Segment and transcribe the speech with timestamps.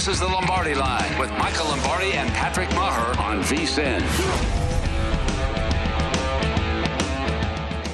[0.00, 4.00] This is the Lombardi Line with Michael Lombardi and Patrick Maher on VSIN.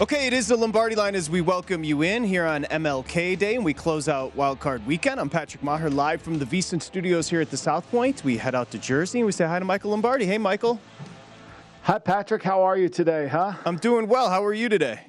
[0.00, 3.56] Okay, it is the Lombardi line as we welcome you in here on MLK Day
[3.56, 5.18] and we close out Wildcard Weekend.
[5.18, 8.22] I'm Patrick Maher live from the VSIN studios here at the South Point.
[8.22, 10.26] We head out to Jersey and we say hi to Michael Lombardi.
[10.26, 10.78] Hey, Michael.
[11.82, 12.44] Hi, Patrick.
[12.44, 13.54] How are you today, huh?
[13.64, 14.30] I'm doing well.
[14.30, 15.00] How are you today?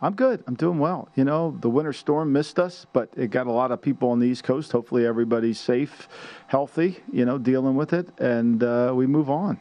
[0.00, 0.44] I'm good.
[0.46, 1.08] I'm doing well.
[1.16, 4.20] You know, the winter storm missed us, but it got a lot of people on
[4.20, 4.70] the East Coast.
[4.70, 6.08] Hopefully, everybody's safe,
[6.46, 9.58] healthy, you know, dealing with it, and uh, we move on.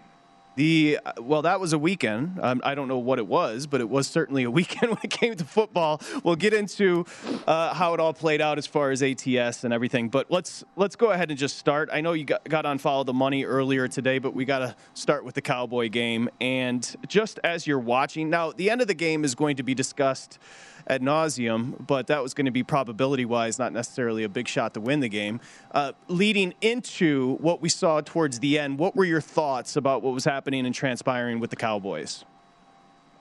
[0.58, 2.40] The well, that was a weekend.
[2.42, 5.12] Um, I don't know what it was, but it was certainly a weekend when it
[5.12, 6.02] came to football.
[6.24, 7.06] We'll get into
[7.46, 10.10] uh, how it all played out as far as ATS and everything.
[10.10, 11.90] But let's let's go ahead and just start.
[11.94, 14.76] I know you got, got on follow the money earlier today, but we got to
[14.96, 16.28] start with the Cowboy game.
[16.42, 19.76] And just as you're watching now, the end of the game is going to be
[19.76, 20.40] discussed
[20.90, 24.74] ad nauseum, but that was going to be probability wise, not necessarily a big shot
[24.74, 25.40] to win the game.
[25.72, 30.14] Uh, leading into what we saw towards the end, what were your thoughts about what
[30.14, 32.26] was happening and transpiring with the Cowboys?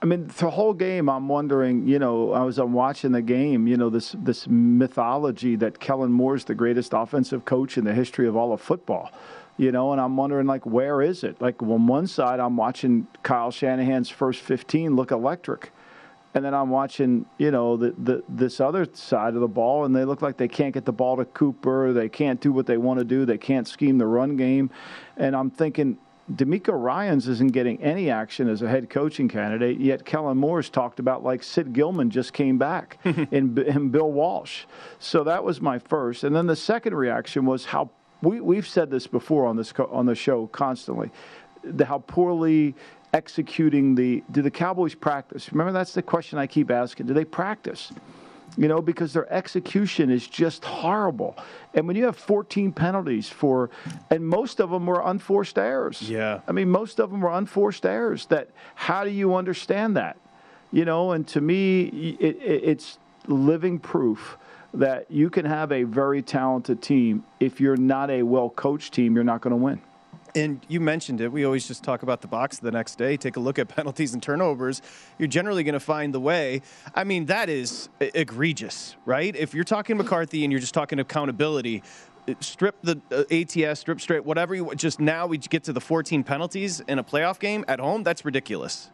[0.01, 1.87] I mean, the whole game, I'm wondering.
[1.87, 3.67] You know, I was I'm watching the game.
[3.67, 8.27] You know, this this mythology that Kellen Moore's the greatest offensive coach in the history
[8.27, 9.11] of all of football.
[9.57, 11.41] You know, and I'm wondering like, where is it?
[11.41, 15.71] Like on one side, I'm watching Kyle Shanahan's first 15 look electric
[16.37, 19.95] and then I'm watching, you know, the, the this other side of the ball, and
[19.95, 21.93] they look like they can't get the ball to Cooper.
[21.93, 23.25] They can't do what they want to do.
[23.25, 24.69] They can't scheme the run game,
[25.17, 25.97] and I'm thinking.
[26.31, 30.99] DeMeco Ryans isn't getting any action as a head coaching candidate, yet Kellen Moore's talked
[30.99, 34.65] about like Sid Gillman just came back in, in Bill Walsh.
[34.99, 36.25] So that was my first.
[36.25, 37.89] And then the second reaction was how
[38.21, 41.11] we, we've said this before on this on the show constantly,
[41.63, 42.75] the, how poorly
[43.13, 45.51] executing the do the Cowboys practice?
[45.51, 47.05] Remember that's the question I keep asking.
[47.05, 47.91] Do they practice?
[48.57, 51.37] You know, because their execution is just horrible.
[51.75, 53.69] And when you have 14 penalties for,
[54.09, 56.09] and most of them were unforced errors.
[56.09, 56.39] Yeah.
[56.47, 58.25] I mean, most of them were unforced errors.
[58.27, 60.17] That, how do you understand that?
[60.71, 61.83] You know, and to me,
[62.19, 62.97] it, it, it's
[63.27, 64.37] living proof
[64.73, 67.23] that you can have a very talented team.
[67.39, 69.81] If you're not a well coached team, you're not going to win.
[70.37, 71.31] And you mentioned it.
[71.31, 73.17] We always just talk about the box the next day.
[73.17, 74.83] Take a look at penalties and turnovers.
[75.17, 76.61] You're generally going to find the way.
[76.93, 79.35] I mean, that is egregious, right?
[79.35, 81.81] If you're talking McCarthy and you're just talking accountability,
[82.39, 86.23] strip the uh, ATS, strip straight, whatever you just now we get to the 14
[86.23, 88.03] penalties in a playoff game at home.
[88.03, 88.91] That's ridiculous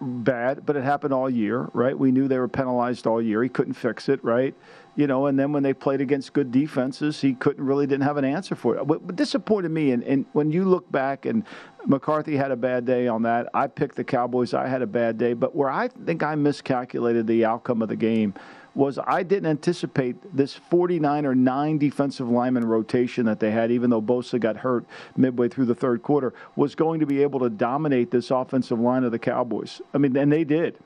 [0.00, 1.98] bad, but it happened all year, right?
[1.98, 3.42] We knew they were penalized all year.
[3.42, 4.54] He couldn't fix it, right?
[4.98, 8.16] you know, and then when they played against good defenses, he couldn't really didn't have
[8.16, 8.84] an answer for it.
[8.84, 11.44] What, disappointed me, and, and when you look back, and
[11.86, 13.48] McCarthy had a bad day on that.
[13.54, 14.54] I picked the Cowboys.
[14.54, 17.94] I had a bad day, but where I think I miscalculated the outcome of the
[17.94, 18.34] game
[18.78, 23.90] was I didn't anticipate this 49 or 9 defensive lineman rotation that they had, even
[23.90, 24.84] though Bosa got hurt
[25.16, 29.02] midway through the third quarter, was going to be able to dominate this offensive line
[29.02, 29.82] of the Cowboys.
[29.92, 30.78] I mean, and they did.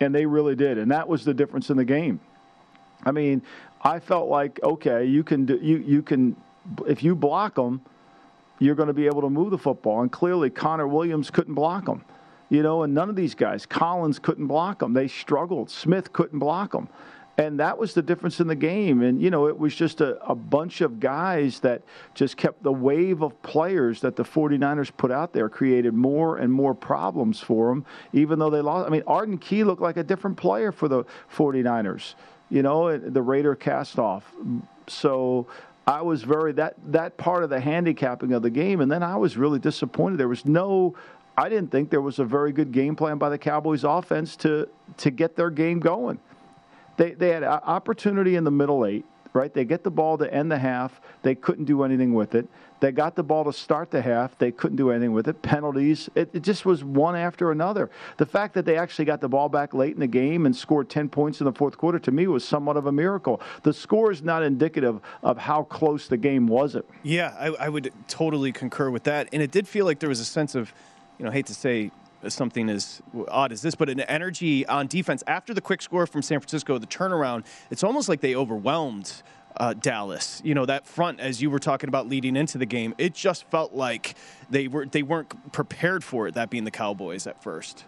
[0.00, 0.78] And they really did.
[0.78, 2.18] And that was the difference in the game.
[3.06, 3.42] I mean,
[3.82, 6.34] I felt like okay, you can do you you can
[6.88, 7.80] if you block them,
[8.58, 10.02] you're going to be able to move the football.
[10.02, 12.04] And clearly, Connor Williams couldn't block them,
[12.48, 14.92] you know, and none of these guys, Collins couldn't block them.
[14.92, 15.70] They struggled.
[15.70, 16.88] Smith couldn't block them.
[17.38, 19.00] And that was the difference in the game.
[19.00, 21.82] And, you know, it was just a, a bunch of guys that
[22.14, 26.52] just kept the wave of players that the 49ers put out there, created more and
[26.52, 28.88] more problems for them, even though they lost.
[28.88, 32.14] I mean, Arden Key looked like a different player for the 49ers
[32.50, 34.32] you know, the Raider cast off.
[34.86, 35.46] So
[35.86, 39.16] I was very that that part of the handicapping of the game, and then I
[39.16, 40.18] was really disappointed.
[40.18, 40.94] There was no.
[41.36, 44.68] I didn't think there was a very good game plan by the Cowboys offense to
[44.98, 46.18] to get their game going.
[46.98, 49.52] They they had an opportunity in the middle eight, right?
[49.52, 51.00] They get the ball to end the half.
[51.22, 52.46] They couldn't do anything with it.
[52.80, 54.38] They got the ball to start the half.
[54.38, 55.42] They couldn't do anything with it.
[55.42, 56.08] Penalties.
[56.14, 57.90] It, it, just was one after another.
[58.18, 60.88] The fact that they actually got the ball back late in the game and scored
[60.88, 63.40] 10 points in the fourth quarter to me was somewhat of a miracle.
[63.62, 66.76] The score is not indicative of how close the game was.
[66.76, 66.88] It.
[67.02, 69.28] Yeah, I, I would totally concur with that.
[69.32, 70.72] And it did feel like there was a sense of,
[71.18, 71.90] you know, hate to say
[72.28, 76.22] something as odd as this, but an energy on defense after the quick score from
[76.22, 77.44] San Francisco, the turnaround.
[77.70, 79.22] It's almost like they overwhelmed
[79.56, 80.40] uh, Dallas.
[80.44, 83.44] You know that front, as you were talking about leading into the game, it just
[83.50, 84.14] felt like
[84.50, 86.34] they were they weren't prepared for it.
[86.34, 87.84] That being the Cowboys at first.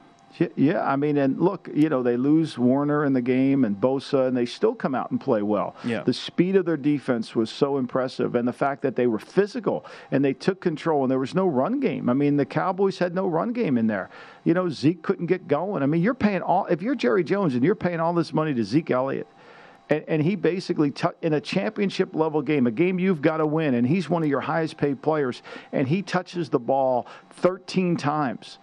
[0.57, 4.29] Yeah, I mean, and look, you know, they lose Warner in the game and Bosa,
[4.29, 5.75] and they still come out and play well.
[5.85, 6.03] Yeah.
[6.03, 9.85] The speed of their defense was so impressive, and the fact that they were physical
[10.11, 12.09] and they took control, and there was no run game.
[12.09, 14.09] I mean, the Cowboys had no run game in there.
[14.45, 15.83] You know, Zeke couldn't get going.
[15.83, 18.55] I mean, you're paying all, if you're Jerry Jones and you're paying all this money
[18.55, 19.27] to Zeke Elliott,
[19.91, 23.47] and, and he basically, t- in a championship level game, a game you've got to
[23.47, 25.43] win, and he's one of your highest paid players,
[25.73, 28.59] and he touches the ball 13 times.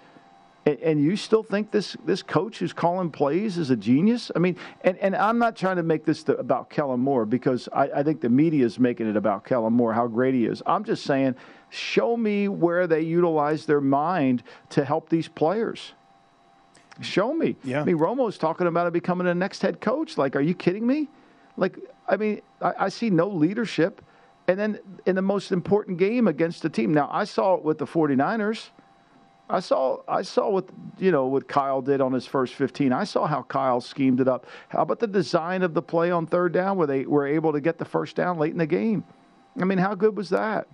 [0.67, 4.31] And, and you still think this, this coach who's calling plays is a genius?
[4.35, 7.69] I mean, and, and I'm not trying to make this to, about Kellen Moore because
[7.71, 10.61] I, I think the media is making it about Kellen Moore, how great he is.
[10.65, 11.35] I'm just saying,
[11.69, 15.93] show me where they utilize their mind to help these players.
[16.99, 17.55] Show me.
[17.63, 17.79] Yeah.
[17.79, 20.17] I mean, Romo's talking about it becoming the next head coach.
[20.17, 21.07] Like, are you kidding me?
[21.55, 21.79] Like,
[22.09, 24.01] I mean, I, I, see no leadership.
[24.49, 26.93] And then in the most important game against the team.
[26.93, 28.69] Now, I saw it with the 49ers.
[29.49, 32.91] I saw I saw what you know what Kyle did on his first 15.
[32.91, 34.45] I saw how Kyle schemed it up.
[34.69, 37.61] How about the design of the play on third down where they were able to
[37.61, 39.03] get the first down late in the game?
[39.59, 40.67] I mean, how good was that?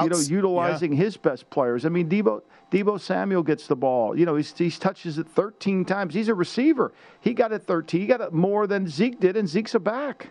[0.00, 1.04] you know, utilizing yeah.
[1.04, 1.84] his best players.
[1.84, 4.18] I mean, Debo Deebo Samuel gets the ball.
[4.18, 6.14] You know, he's, he touches it 13 times.
[6.14, 6.92] He's a receiver.
[7.20, 8.00] He got it 13.
[8.00, 10.30] He got it more than Zeke did, and Zeke's a back.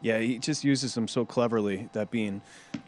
[0.00, 1.88] Yeah, he just uses them so cleverly.
[1.92, 2.40] That being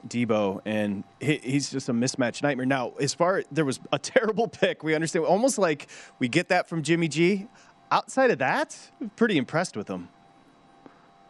[0.06, 2.66] Deebo, and he, he's just a mismatch nightmare.
[2.66, 6.68] Now, as far there was a terrible pick, we understand almost like we get that
[6.68, 7.48] from Jimmy G.
[7.90, 8.78] Outside of that,
[9.16, 10.08] pretty impressed with him.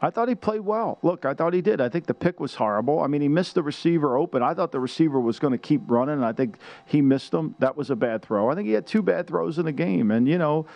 [0.02, 0.98] I thought he played well.
[1.02, 1.80] Look, I thought he did.
[1.80, 3.00] I think the pick was horrible.
[3.00, 4.42] I mean, he missed the receiver open.
[4.42, 7.54] I thought the receiver was going to keep running, and I think he missed him.
[7.58, 8.50] That was a bad throw.
[8.50, 10.66] I think he had two bad throws in the game, and you know,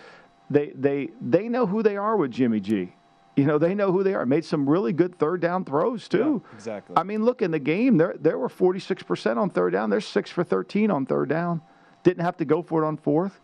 [0.49, 2.93] they they they know who they are with Jimmy G.
[3.35, 4.25] You know, they know who they are.
[4.25, 6.41] Made some really good third down throws too.
[6.45, 6.95] Yeah, exactly.
[6.97, 7.97] I mean, look in the game.
[7.97, 9.89] There there were 46% on third down.
[9.89, 11.61] They're 6 for 13 on third down.
[12.03, 13.41] Didn't have to go for it on fourth.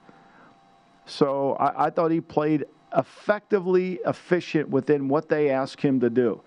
[1.06, 2.66] So I, I thought he played
[2.96, 6.42] effectively efficient within what they asked him to do.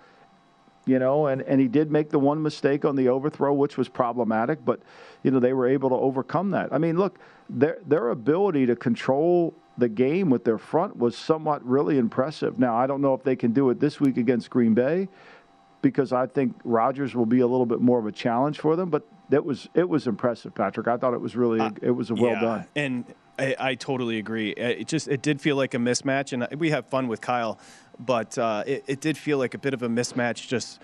[0.86, 3.88] You know, and, and he did make the one mistake on the overthrow, which was
[3.88, 4.80] problematic, but,
[5.22, 6.74] you know, they were able to overcome that.
[6.74, 11.64] I mean, look, their, their ability to control the game with their front was somewhat
[11.64, 12.58] really impressive.
[12.58, 15.08] Now, I don't know if they can do it this week against Green Bay
[15.80, 18.90] because I think Rodgers will be a little bit more of a challenge for them,
[18.90, 20.86] but it was it was impressive, Patrick.
[20.86, 22.40] I thought it was really uh, it was a well yeah.
[22.40, 22.66] done.
[22.76, 23.04] And
[23.38, 24.50] I, I, totally agree.
[24.50, 27.58] It just it did feel like a mismatch, and we have fun with Kyle,
[27.98, 30.80] but uh, it, it, did feel like a bit of a mismatch, just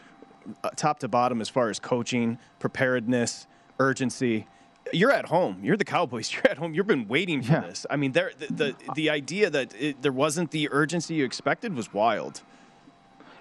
[0.64, 3.46] uh, top to bottom as far as coaching, preparedness,
[3.78, 4.46] urgency.
[4.92, 5.60] You're at home.
[5.62, 6.32] You're the Cowboys.
[6.34, 6.74] You're at home.
[6.74, 7.60] You've been waiting for yeah.
[7.60, 7.86] this.
[7.88, 11.74] I mean, there the, the, the idea that it, there wasn't the urgency you expected
[11.74, 12.42] was wild.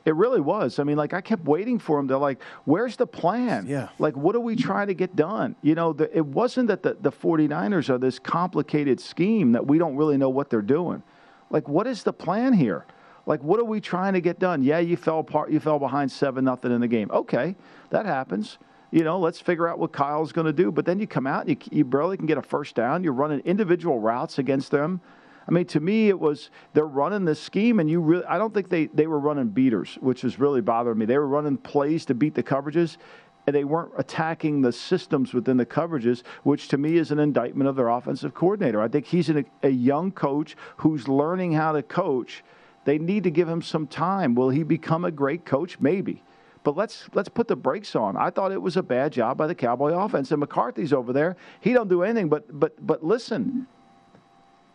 [0.06, 0.80] It really was.
[0.80, 3.68] I mean, like I kept waiting for him to like, where's the plan?
[3.68, 3.90] Yeah.
[4.00, 5.56] Like, what are we trying to get done?
[5.62, 9.78] You know, the, it wasn't that the, the 49ers are this complicated scheme that we
[9.78, 11.04] don't really know what they're doing.
[11.50, 12.86] Like, what is the plan here?
[13.26, 14.64] Like, what are we trying to get done?
[14.64, 15.52] Yeah, you fell apart.
[15.52, 17.12] You fell behind seven nothing in the game.
[17.12, 17.56] Okay,
[17.90, 18.58] that happens.
[18.92, 20.72] You know, let's figure out what Kyle's going to do.
[20.72, 23.04] But then you come out and you, you barely can get a first down.
[23.04, 25.00] You're running individual routes against them.
[25.50, 28.54] I mean, to me, it was they're running this scheme, and you really, I don't
[28.54, 31.08] think they, they were running beaters, which was really bothering me.
[31.08, 32.98] They were running plays to beat the coverages,
[33.48, 37.68] and they weren't attacking the systems within the coverages, which to me is an indictment
[37.68, 38.80] of their offensive coordinator.
[38.80, 42.44] I think he's an, a young coach who's learning how to coach.
[42.86, 44.36] They need to give him some time.
[44.36, 45.80] Will he become a great coach?
[45.80, 46.22] Maybe.
[46.64, 48.18] But let's let's put the brakes on.
[48.18, 50.30] I thought it was a bad job by the Cowboy offense.
[50.30, 51.38] And McCarthy's over there.
[51.60, 53.66] He don't do anything but but but listen.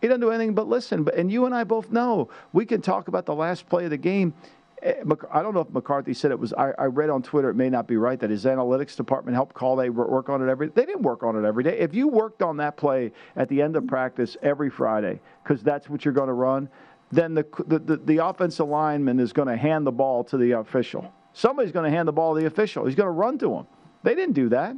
[0.05, 1.03] He doesn't do anything but listen.
[1.03, 3.91] But and you and I both know we can talk about the last play of
[3.91, 4.35] the game.
[4.83, 6.53] Eh, I don't know if McCarthy said it was.
[6.53, 7.49] I, I, read on Twitter.
[7.49, 9.77] It may not be right that his analytics department helped call.
[9.77, 10.69] They work on it every.
[10.69, 11.79] They didn't work on it every day.
[11.79, 15.89] If you worked on that play at the end of practice every Friday, because that's
[15.89, 16.69] what you're going to run,
[17.11, 20.51] then the the, the, the offensive lineman is going to hand the ball to the
[20.51, 21.11] official.
[21.33, 22.85] Somebody's going to hand the ball to the official.
[22.85, 23.67] He's going to run to him.
[24.03, 24.77] They didn't do that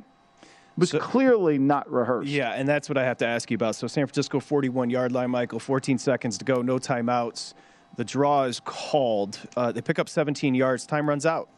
[0.76, 2.28] was so, clearly not rehearsed.
[2.28, 3.76] Yeah, and that's what I have to ask you about.
[3.76, 7.54] So San Francisco 41 yard line, Michael, 14 seconds to go, no timeouts.
[7.96, 9.38] The draw is called.
[9.56, 10.86] Uh, they pick up 17 yards.
[10.86, 11.48] Time runs out.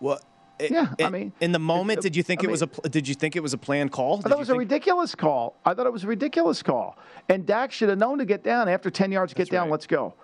[0.00, 0.20] Well,
[0.58, 2.66] it, Yeah, I mean, in the moment, it- did you think I it was a?
[2.66, 4.18] Did you think it was a planned call?
[4.18, 5.54] I thought it was a ridiculous call.
[5.64, 6.96] I thought it was a ridiculous call.
[7.28, 10.14] And Dak should have known to get down after 10 yards, get down, let's go.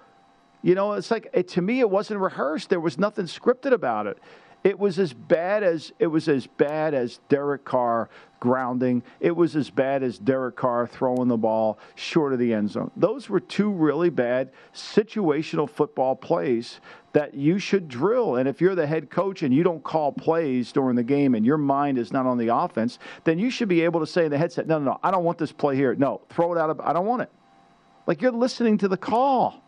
[0.63, 2.71] You know, it's like it, to me it wasn't rehearsed.
[2.71, 4.19] There was nothing scripted about it.
[4.65, 9.03] It was as bad as it was as bad as Derek Carr grounding.
[9.21, 12.91] It was as bad as Derek Carr throwing the ball short of the end zone.
[12.97, 16.81] Those were two really bad situational football plays
[17.13, 18.37] that you should drill.
[18.37, 21.45] And if you're the head coach and you don't call plays during the game and
[21.45, 24.31] your mind is not on the offense, then you should be able to say in
[24.31, 25.95] the headset, "No, no, no, I don't want this play here.
[25.95, 27.31] No, throw it out of I don't want it."
[28.07, 29.63] Like you're listening to the call.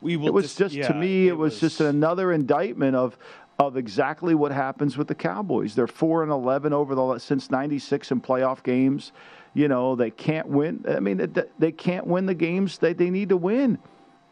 [0.00, 3.18] We will It was just yeah, to me, it, was, just another indictment of
[3.58, 5.74] of exactly what happens with the Cowboys.
[5.74, 9.12] They're four and eleven over the since '96 in playoff games.
[9.54, 10.84] You know they can't win.
[10.88, 13.78] I mean they, they can't win the games they they need to win,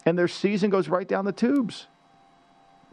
[0.04, 1.88] and their season goes right down the tubes.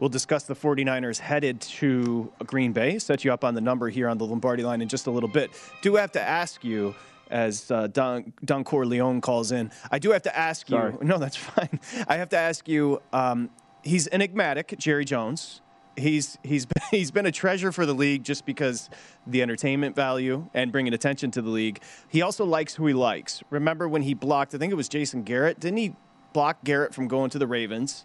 [0.00, 2.98] We'll discuss the 49ers headed to Green Bay.
[2.98, 5.28] Set you up on the number here on the Lombardi line in just a little
[5.28, 5.52] bit.
[5.82, 6.96] Do have to ask you,
[7.30, 10.98] as uh, Don, Don Corleone calls in, I do have to ask you.
[11.02, 11.80] No, that's fine.
[12.08, 13.00] I have to ask you.
[13.12, 13.50] Um,
[13.82, 15.60] he's enigmatic, Jerry Jones.
[15.96, 18.90] He's he's been, he's been a treasure for the league just because
[19.26, 21.80] the entertainment value and bringing attention to the league.
[22.08, 23.42] He also likes who he likes.
[23.50, 24.54] Remember when he blocked?
[24.54, 25.60] I think it was Jason Garrett.
[25.60, 25.94] Didn't he
[26.34, 28.04] block Garrett from going to the Ravens?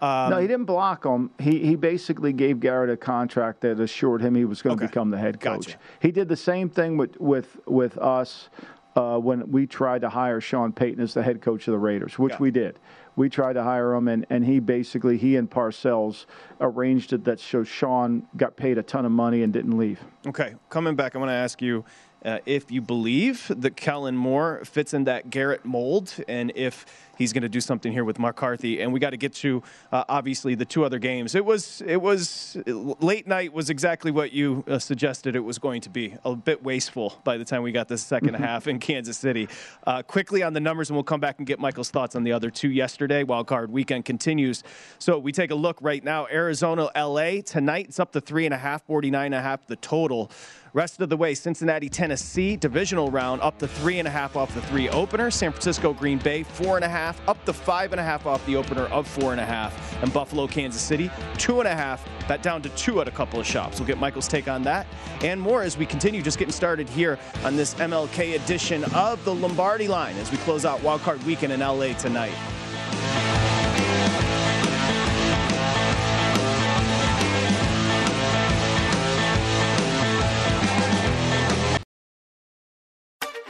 [0.00, 1.30] Um, no, he didn't block him.
[1.38, 4.90] He he basically gave Garrett a contract that assured him he was going to Okay.
[4.90, 5.66] become the head coach.
[5.66, 5.78] Gotcha.
[6.00, 8.48] He did the same thing with with with us
[8.96, 12.18] uh, when we tried to hire Sean Payton as the head coach of the Raiders,
[12.18, 12.38] which Yeah.
[12.40, 12.80] we did.
[13.14, 16.26] We tried to hire him, and, and he basically he and Parcells
[16.60, 20.00] arranged it that so Sean got paid a ton of money and didn't leave.
[20.26, 21.84] Okay, coming back, I want to ask you
[22.26, 26.84] uh, if you believe that Kellen Moore fits in that Garrett mold, and if
[27.16, 28.80] he's going to do something here with McCarthy.
[28.80, 31.34] And we got to get to uh, obviously the two other games.
[31.34, 35.80] It was it was late night was exactly what you uh, suggested it was going
[35.82, 36.14] to be.
[36.24, 39.48] A bit wasteful by the time we got the 2nd half in Kansas City.
[39.86, 42.32] Uh, quickly on the numbers, and we'll come back and get Michael's thoughts on the
[42.32, 43.22] other two yesterday.
[43.22, 44.62] Wild card weekend continues.
[44.98, 46.26] So we take a look right now.
[46.30, 47.86] Arizona, LA tonight.
[47.88, 50.30] It's up to three and a half, 49 and a half the total.
[50.76, 54.54] Rest of the way, Cincinnati, Tennessee, divisional round up to three and a half off
[54.54, 55.30] the three opener.
[55.30, 58.44] San Francisco, Green Bay, four and a half, up to five and a half off
[58.46, 60.02] the opener of four and a half.
[60.02, 63.38] And Buffalo, Kansas City, two and a half, that down to two at a couple
[63.38, 63.78] of shops.
[63.78, 64.86] We'll get Michael's take on that
[65.22, 69.34] and more as we continue just getting started here on this MLK edition of the
[69.34, 72.34] Lombardi line as we close out Wildcard Weekend in LA tonight.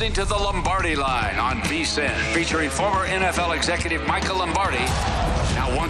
[0.00, 5.29] Listening to the Lombardi Line on VSIN, featuring former NFL executive Michael Lombardi.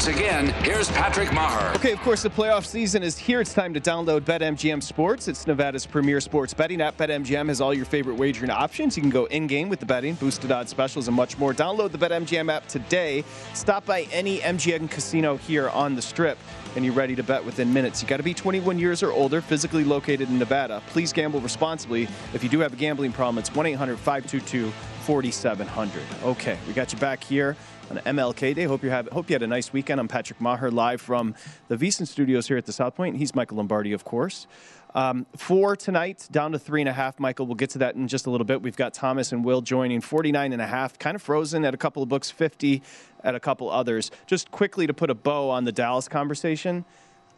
[0.00, 1.74] Once again, here's Patrick Maher.
[1.74, 3.38] Okay, of course, the playoff season is here.
[3.42, 5.28] It's time to download BetMGM Sports.
[5.28, 6.96] It's Nevada's premier sports betting app.
[6.96, 8.96] BetMGM has all your favorite wagering options.
[8.96, 11.52] You can go in game with the betting, boosted odds specials, and much more.
[11.52, 13.24] Download the BetMGM app today.
[13.52, 16.38] Stop by any MGM casino here on the strip,
[16.76, 18.00] and you're ready to bet within minutes.
[18.00, 20.82] You got to be 21 years or older, physically located in Nevada.
[20.86, 22.08] Please gamble responsibly.
[22.32, 24.70] If you do have a gambling problem, it's 1 800 522
[25.02, 26.02] 4700.
[26.24, 27.54] Okay, we got you back here
[27.90, 28.64] on MLK Day.
[28.64, 29.98] Hope you have hope you had a nice weekend.
[29.98, 31.34] I'm Patrick Maher, live from
[31.68, 33.16] the VSiN Studios here at the South Point.
[33.16, 34.46] He's Michael Lombardi, of course.
[34.94, 37.18] Um, four tonight, down to three and a half.
[37.18, 38.62] Michael, we'll get to that in just a little bit.
[38.62, 41.76] We've got Thomas and Will joining 49 and a half, kind of frozen at a
[41.76, 42.82] couple of books, 50
[43.22, 44.10] at a couple others.
[44.26, 46.84] Just quickly to put a bow on the Dallas conversation.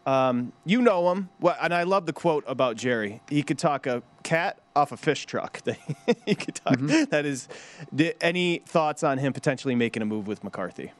[0.07, 3.23] Um, you know him, well, and I love the quote about Jerry.
[3.29, 5.61] He could talk a cat off a fish truck.
[6.25, 6.75] he could talk.
[6.75, 7.05] Mm-hmm.
[7.11, 7.49] that is.
[8.21, 10.93] Any thoughts on him potentially making a move with McCarthy?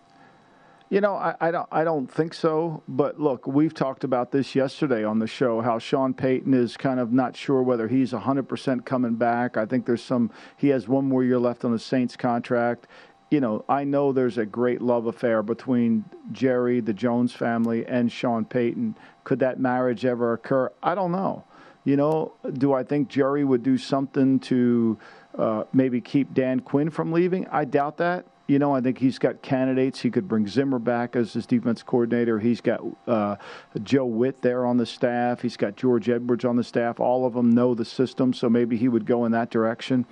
[0.91, 1.69] You know, I, I, don't.
[1.73, 2.83] I don't think so.
[2.87, 5.63] But look, we've talked about this yesterday on the show.
[5.63, 9.57] How Sean Payton is kind of not sure whether he's 100% coming back.
[9.57, 10.31] I think there's some.
[10.57, 12.89] He has one more year left on the Saints contract.
[13.31, 18.13] You know, I know there's a great love affair between Jerry, the Jones family, and
[18.13, 18.95] Sean Payton.
[19.25, 20.71] Could that marriage ever occur?
[20.83, 21.45] I don't know.
[21.85, 24.99] You know, do I think Jerry would do something to
[25.37, 27.47] uh, maybe keep Dan Quinn from leaving?
[27.49, 28.27] I doubt that.
[28.47, 30.01] You know, I think he's got candidates.
[30.01, 32.39] He could bring Zimmer back as his defense coordinator.
[32.39, 33.37] He's got uh,
[33.83, 35.43] Joe Whitt there on the staff.
[35.43, 37.01] He's got George Edwards on the staff.
[37.01, 40.05] All of them know the system, so maybe he would go in that direction.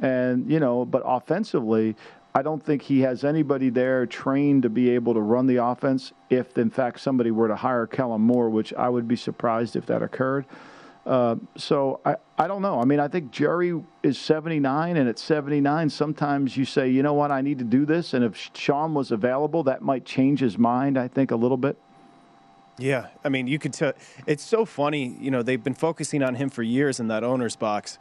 [0.00, 1.96] And, you know, but offensively,
[2.34, 6.12] I don't think he has anybody there trained to be able to run the offense
[6.30, 9.86] if, in fact, somebody were to hire Kellen Moore, which I would be surprised if
[9.86, 10.46] that occurred.
[11.04, 12.80] Uh, so I, I don't know.
[12.80, 17.14] I mean, I think Jerry is 79, and at 79, sometimes you say, you know
[17.14, 18.14] what, I need to do this.
[18.14, 21.76] And if Sean was available, that might change his mind, I think, a little bit.
[22.78, 23.92] Yeah, I mean, you could tell.
[24.26, 25.16] It's so funny.
[25.20, 27.98] You know, they've been focusing on him for years in that owner's box.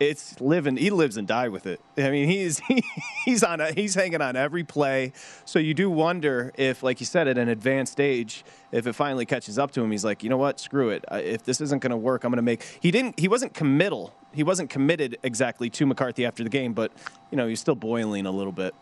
[0.00, 0.76] It's living.
[0.76, 1.80] He lives and die with it.
[1.96, 2.82] I mean, he's he,
[3.24, 3.60] he's on.
[3.60, 5.12] A, he's hanging on every play.
[5.44, 9.24] So you do wonder if, like you said, at an advanced age, if it finally
[9.24, 11.04] catches up to him, he's like, you know what, screw it.
[11.12, 12.62] If this isn't going to work, I'm going to make.
[12.80, 13.18] He didn't.
[13.18, 14.12] He wasn't committal.
[14.32, 16.90] He wasn't committed exactly to McCarthy after the game, but
[17.30, 18.74] you know, he's still boiling a little bit.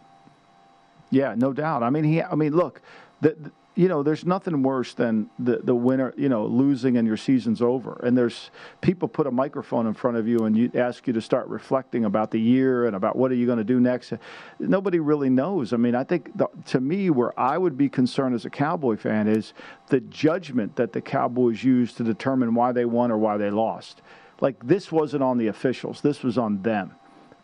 [1.11, 1.83] Yeah, no doubt.
[1.83, 2.23] I mean, he.
[2.23, 2.81] I mean, look,
[3.21, 7.07] the, the you know, there's nothing worse than the the winner, you know, losing and
[7.07, 7.99] your season's over.
[8.05, 8.51] And there's
[8.83, 12.05] people put a microphone in front of you and you ask you to start reflecting
[12.05, 14.13] about the year and about what are you going to do next.
[14.59, 15.73] Nobody really knows.
[15.73, 18.97] I mean, I think the, to me, where I would be concerned as a Cowboy
[18.97, 19.55] fan is
[19.89, 24.03] the judgment that the Cowboys use to determine why they won or why they lost.
[24.43, 26.03] Like this wasn't on the officials.
[26.03, 26.93] This was on them.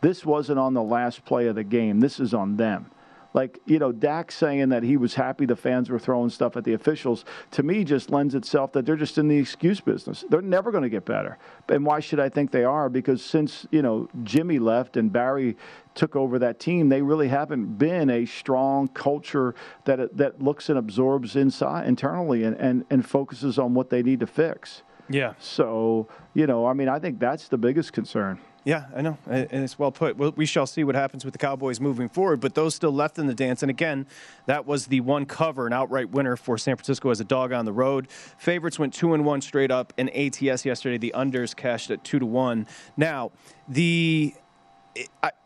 [0.02, 2.00] This wasn't on the last play of the game.
[2.00, 2.90] This is on them
[3.38, 6.64] like you know Dak saying that he was happy the fans were throwing stuff at
[6.64, 10.24] the officials to me just lends itself that they're just in the excuse business.
[10.28, 11.38] They're never going to get better.
[11.68, 12.88] And why should I think they are?
[12.88, 15.56] Because since you know Jimmy left and Barry
[15.94, 20.76] took over that team, they really haven't been a strong culture that that looks and
[20.76, 24.82] absorbs inside internally and, and, and focuses on what they need to fix.
[25.08, 25.34] Yeah.
[25.38, 28.40] So you know, I mean, I think that's the biggest concern.
[28.68, 30.18] Yeah, I know, and it's well put.
[30.36, 33.26] We shall see what happens with the Cowboys moving forward, but those still left in
[33.26, 33.62] the dance.
[33.62, 34.06] And again,
[34.44, 37.64] that was the one cover, an outright winner for San Francisco as a dog on
[37.64, 38.08] the road.
[38.10, 39.94] Favorites went two and one straight up.
[39.96, 42.66] In ATS yesterday, the unders cashed at two to one.
[42.94, 43.30] Now,
[43.68, 44.34] the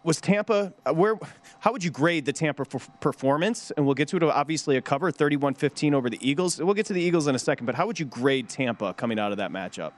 [0.02, 1.14] was Tampa uh, where?
[1.60, 3.70] How would you grade the Tampa performance?
[3.76, 4.24] And we'll get to it.
[4.24, 6.60] Obviously, a cover, 31-15 over the Eagles.
[6.60, 7.66] We'll get to the Eagles in a second.
[7.66, 9.92] But how would you grade Tampa coming out of that matchup?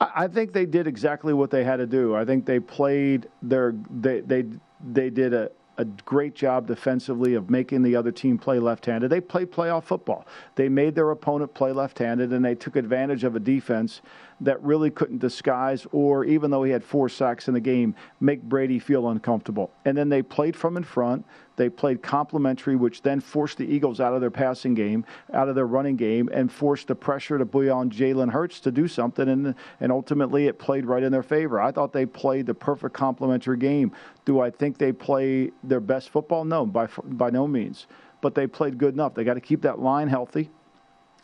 [0.00, 2.14] I think they did exactly what they had to do.
[2.14, 4.44] I think they played their they they
[4.92, 9.08] they did a, a great job defensively of making the other team play left-handed.
[9.08, 10.26] They played playoff football.
[10.54, 14.02] They made their opponent play left-handed, and they took advantage of a defense
[14.40, 18.42] that really couldn't disguise or, even though he had four sacks in the game, make
[18.42, 19.70] Brady feel uncomfortable.
[19.86, 21.24] And then they played from in front.
[21.56, 25.54] They played complementary, which then forced the Eagles out of their passing game, out of
[25.54, 29.28] their running game, and forced the pressure to be on Jalen Hurts to do something.
[29.28, 31.60] And, and ultimately, it played right in their favor.
[31.60, 33.92] I thought they played the perfect complementary game.
[34.24, 36.44] Do I think they play their best football?
[36.44, 37.86] No, by, by no means.
[38.20, 39.14] But they played good enough.
[39.14, 40.50] They got to keep that line healthy.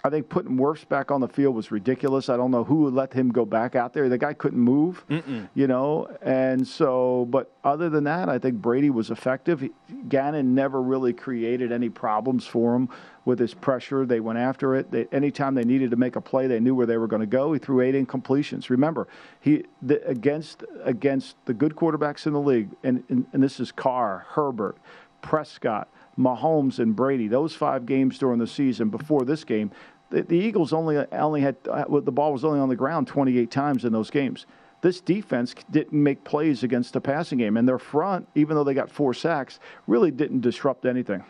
[0.04, 2.28] I think putting Wirfs back on the field was ridiculous.
[2.28, 4.08] I don't know who would let him go back out there.
[4.08, 5.48] The guy couldn't move, Mm-mm.
[5.54, 6.08] you know.
[6.20, 9.62] And so, but other than that, I think Brady was effective.
[10.08, 12.88] Gannon never really created any problems for him
[13.24, 14.04] with his pressure.
[14.04, 14.90] They went after it.
[14.90, 17.26] They, anytime they needed to make a play, they knew where they were going to
[17.26, 17.52] go.
[17.52, 18.70] He threw eight incompletions.
[18.70, 19.06] Remember,
[19.40, 23.70] he the, against against the good quarterbacks in the league, and, and, and this is
[23.70, 24.78] Carr, Herbert,
[25.20, 25.88] Prescott.
[26.18, 29.70] Mahomes and Brady, those five games during the season before this game,
[30.12, 33.50] the, the Eagles only only had uh, the ball was only on the ground 28
[33.50, 34.46] times in those games.
[34.82, 38.74] This defense didn't make plays against the passing game, and their front, even though they
[38.74, 41.24] got four sacks, really didn't disrupt anything.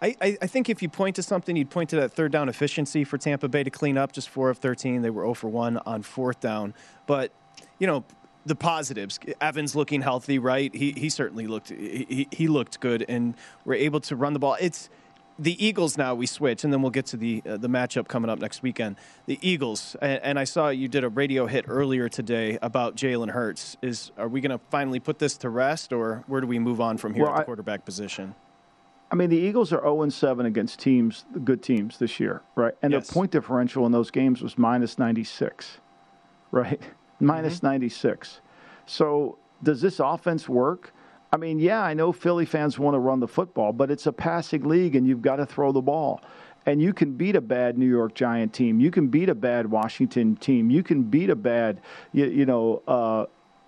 [0.00, 3.04] I, I, think if you point to something, you'd point to that third down efficiency
[3.04, 4.10] for Tampa Bay to clean up.
[4.10, 5.00] Just four of 13.
[5.00, 6.74] They were 0 for 1 on fourth down.
[7.06, 7.30] But,
[7.78, 8.04] you know,
[8.44, 9.20] the positives.
[9.40, 10.74] Evans looking healthy, right?
[10.74, 14.56] He, he certainly looked he, he looked good, and we're able to run the ball.
[14.60, 14.90] It's
[15.38, 18.30] the Eagles now we switch, and then we'll get to the uh, the matchup coming
[18.30, 18.96] up next weekend.
[19.26, 23.30] The Eagles, and, and, I saw you did a radio hit earlier today about Jalen
[23.30, 23.76] Hurts.
[23.82, 26.80] Is are we going to finally put this to rest, or where do we move
[26.80, 28.34] on from here well, at the quarterback position?
[29.10, 32.74] I mean, the Eagles are 0 7 against teams, good teams this year, right?
[32.82, 33.08] And Yes.
[33.08, 35.78] the point differential in those games was minus 96,
[36.50, 36.80] right?
[37.20, 37.66] Minus Mm-hmm.
[37.66, 38.40] 96.
[38.86, 40.92] So does this offense work?
[41.34, 44.12] I mean, yeah, I know Philly fans want to run the football, but it's a
[44.12, 46.20] passing league and you've got to throw the ball.
[46.66, 48.78] And you can beat a bad New York Giant team.
[48.78, 50.68] You can beat a bad Washington team.
[50.68, 51.80] You can beat a bad,
[52.12, 53.24] you, you know, uh,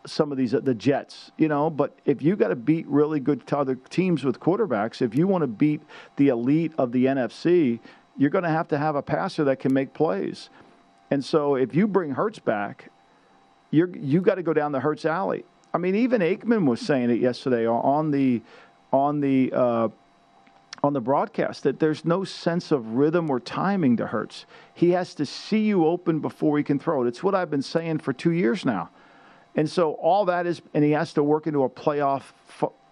[0.06, 1.70] some of these the Jets, you know.
[1.70, 5.42] But if you got to beat really good other teams with quarterbacks, if you want
[5.42, 5.80] to beat
[6.16, 7.80] the elite of the NFC,
[8.18, 10.50] you're going to have to have a passer that can make plays.
[11.10, 12.90] And so if you bring Hurts back,
[13.70, 15.44] you're you got to go down the Hurts alley.
[15.74, 18.40] I mean, even Aikman was saying it yesterday on the
[18.92, 19.88] on the uh,
[20.84, 24.46] on the broadcast that there's no sense of rhythm or timing to Hurts.
[24.72, 27.08] He has to see you open before he can throw it.
[27.08, 28.90] It's what I've been saying for two years now.
[29.56, 32.22] And so all that is, and he has to work into a playoff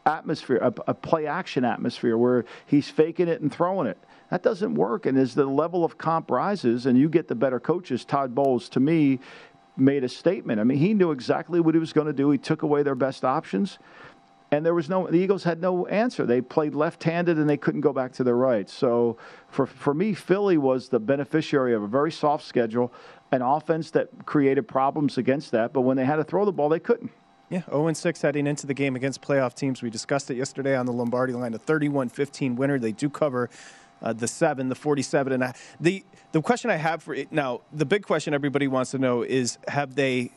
[0.04, 3.98] atmosphere, a, a play action atmosphere where he's faking it and throwing it.
[4.30, 5.06] That doesn't work.
[5.06, 8.68] And as the level of comp rises and you get the better coaches, Todd Bowles,
[8.70, 9.20] to me,
[9.76, 10.60] made a statement.
[10.60, 12.30] I mean, he knew exactly what he was going to do.
[12.30, 13.78] He took away their best options.
[14.50, 16.26] And there was no, the Eagles had no answer.
[16.26, 18.68] They played left handed and they couldn't go back to their right.
[18.68, 19.16] So
[19.48, 22.92] for, for me, Philly was the beneficiary of a very soft schedule,
[23.32, 25.72] an offense that created problems against that.
[25.72, 27.10] But when they had to throw the ball, they couldn't.
[27.48, 29.82] Yeah, 0 6 heading into the game against playoff teams.
[29.82, 32.78] We discussed it yesterday on the Lombardi line, a 31 15 winner.
[32.78, 33.50] They do cover
[34.02, 35.32] uh, the seven, the 47.
[35.32, 38.90] And a- the, the question I have for it now, the big question everybody wants
[38.92, 40.32] to know is have they.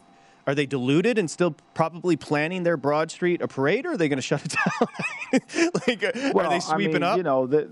[0.47, 4.07] Are they diluted and still probably planning their Broad Street a parade, or are they
[4.07, 4.53] going to shut it
[5.31, 5.71] down?
[5.87, 7.17] like, uh, are they sweeping I mean, up?
[7.17, 7.71] You know, the,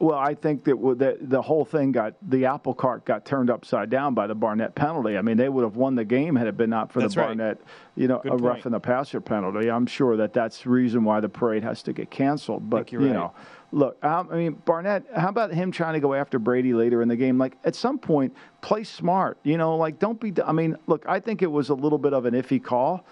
[0.00, 3.90] well, I think that the, the whole thing got the apple cart got turned upside
[3.90, 5.16] down by the Barnett penalty.
[5.16, 7.20] I mean, they would have won the game had it been not for That's the
[7.20, 7.26] right.
[7.28, 7.60] Barnett,
[7.94, 9.70] you know, Good a rough in the passer penalty.
[9.70, 12.68] I'm sure that that's the reason why the parade has to get canceled.
[12.68, 13.12] But you're right.
[13.12, 13.34] know,
[13.70, 15.04] look, I mean, Barnett.
[15.14, 17.38] How about him trying to go after Brady later in the game?
[17.38, 19.38] Like at some point, play smart.
[19.44, 20.32] You know, like don't be.
[20.44, 23.06] I mean, look, I think it was a little bit of an iffy call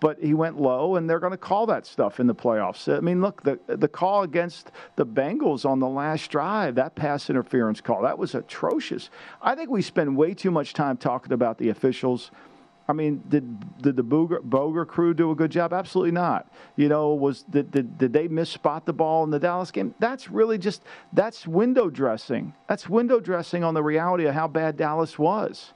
[0.00, 2.94] but he went low, and they're going to call that stuff in the playoffs.
[2.94, 7.30] I mean, look, the the call against the Bengals on the last drive, that pass
[7.30, 9.10] interference call, that was atrocious.
[9.40, 12.30] I think we spend way too much time talking about the officials.
[12.88, 15.72] I mean, did did the Boger, Boger crew do a good job?
[15.72, 16.52] Absolutely not.
[16.76, 19.94] You know, was did, did did they miss spot the ball in the Dallas game?
[19.98, 20.82] That's really just
[21.12, 22.54] that's window dressing.
[22.68, 25.72] That's window dressing on the reality of how bad Dallas was.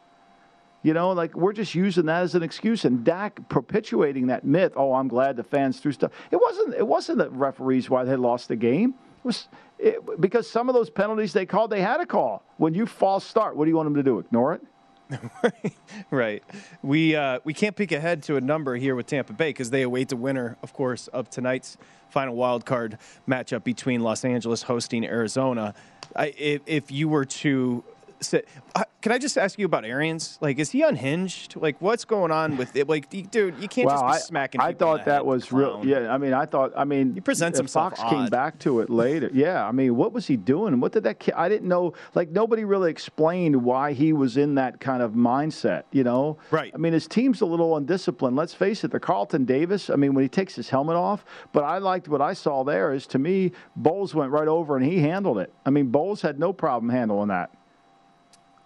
[0.82, 4.72] You know, like we're just using that as an excuse, and Dak perpetuating that myth.
[4.76, 6.12] Oh, I'm glad the fans threw stuff.
[6.30, 6.74] It wasn't.
[6.74, 8.94] It wasn't the referees why they lost the game.
[9.18, 12.42] It was it, because some of those penalties they called, they had a call.
[12.56, 14.18] When you false start, what do you want them to do?
[14.18, 14.62] Ignore it?
[16.10, 16.42] Right.
[16.82, 19.82] We uh, we can't peek ahead to a number here with Tampa Bay because they
[19.82, 21.76] await the winner, of course, of tonight's
[22.08, 25.74] final wild card matchup between Los Angeles hosting Arizona.
[26.16, 27.84] I, if, if you were to
[28.20, 28.42] say,
[28.74, 30.38] uh, can I just ask you about Arians?
[30.40, 31.56] Like, is he unhinged?
[31.56, 32.88] Like, what's going on with it?
[32.88, 34.60] Like, dude, you can't just be I, smacking.
[34.60, 35.82] I thought that was real.
[35.84, 36.72] Yeah, I mean, I thought.
[36.76, 39.30] I mean, he presents himself Fox came back to it later.
[39.40, 40.80] Yeah, I mean, what was he doing?
[40.80, 41.18] What did that?
[41.18, 41.94] Kid, I didn't know.
[42.14, 45.84] Like nobody really explained why he was in that kind of mindset.
[45.92, 46.70] You know, Right.
[46.74, 48.36] I mean, his team's a little undisciplined.
[48.36, 48.90] Let's face it.
[48.90, 49.88] The Carlton Davis.
[49.88, 51.24] I mean, when he takes his helmet off.
[51.52, 52.92] But I liked what I saw there.
[52.92, 55.52] Is to me, Bowles went right over and he handled it.
[55.64, 57.50] I mean, Bowles had no problem handling that.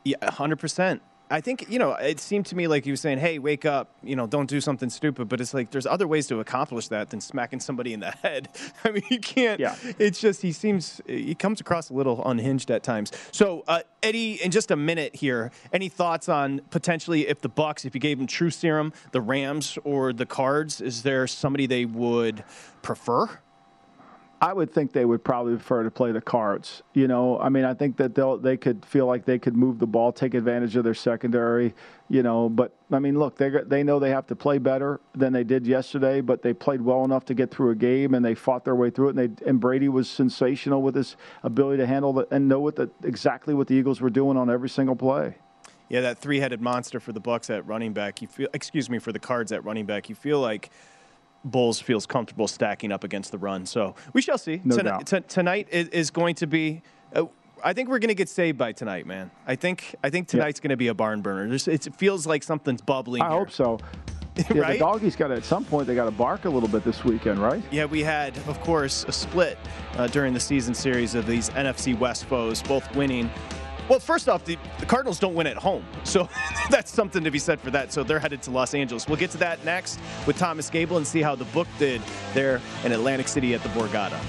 [0.05, 1.03] Yeah, hundred percent.
[1.31, 1.95] I think you know.
[1.95, 3.91] It seemed to me like he was saying, "Hey, wake up!
[4.03, 7.11] You know, don't do something stupid." But it's like there's other ways to accomplish that
[7.11, 8.51] than smacking somebody in the head.
[8.85, 9.59] I mean, you can't.
[9.59, 9.75] Yeah.
[9.99, 13.11] It's just he seems he comes across a little unhinged at times.
[13.33, 17.87] So, uh, Eddie, in just a minute here, any thoughts on potentially if the Bucks,
[17.87, 21.87] if you gave them True Serum, the Rams or the Cards, is there somebody they
[21.87, 22.45] would
[22.83, 23.41] prefer?
[24.45, 26.83] I would think they would probably prefer to play the cards.
[26.93, 29.79] You know, I mean, I think that they'll they could feel like they could move
[29.79, 31.73] the ball, take advantage of their secondary.
[32.11, 35.33] You know, but I mean, look, they they know they have to play better than
[35.33, 38.35] they did yesterday, but they played well enough to get through a game and they
[38.35, 39.17] fought their way through it.
[39.17, 42.77] And they and Brady was sensational with his ability to handle the, and know what
[42.77, 45.37] the exactly what the Eagles were doing on every single play.
[45.89, 48.21] Yeah, that three-headed monster for the Bucks at running back.
[48.21, 50.09] You feel, excuse me, for the Cards at running back.
[50.09, 50.71] You feel like
[51.45, 53.67] Bowles feels comfortable stacking up against the run.
[53.67, 54.61] So we shall see.
[54.65, 55.07] No Toni- doubt.
[55.07, 56.83] t- tonight is, is going to be.
[57.15, 57.25] Uh,
[57.63, 59.31] I think we're going to get saved by tonight, man.
[59.47, 61.49] I think I think tonight's going to be a barn burner.
[61.49, 63.23] There's, it feels like something's bubbling.
[63.23, 63.39] I here.
[63.39, 63.79] hope so.
[64.53, 64.73] Yeah, Right?
[64.73, 67.05] The doggies got to, at some point they got to bark a little bit this
[67.05, 67.63] weekend, right?
[67.71, 69.57] Yeah, we had, of course, a split
[69.97, 73.31] uh, during the season series of these NFC West foes, both winning.
[73.89, 75.85] Well, first off, the, the Cardinals don't win at home.
[76.05, 76.29] So
[76.71, 77.93] that's something to be said for that.
[77.93, 79.07] So they're headed to Los Angeles.
[79.07, 82.01] We'll get to that next with Thomas Gable and see how the book did
[82.33, 84.21] there in Atlantic City at the Borgata.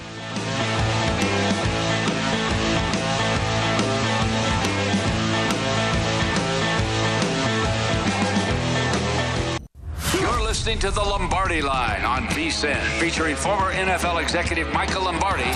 [10.65, 15.51] listening to the Lombardi Line on VSIN, featuring former NFL executive Michael Lombardi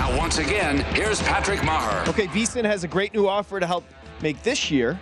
[0.00, 2.08] now, once again, here's Patrick Maher.
[2.08, 3.84] Okay, VSIN has a great new offer to help
[4.22, 4.98] make this year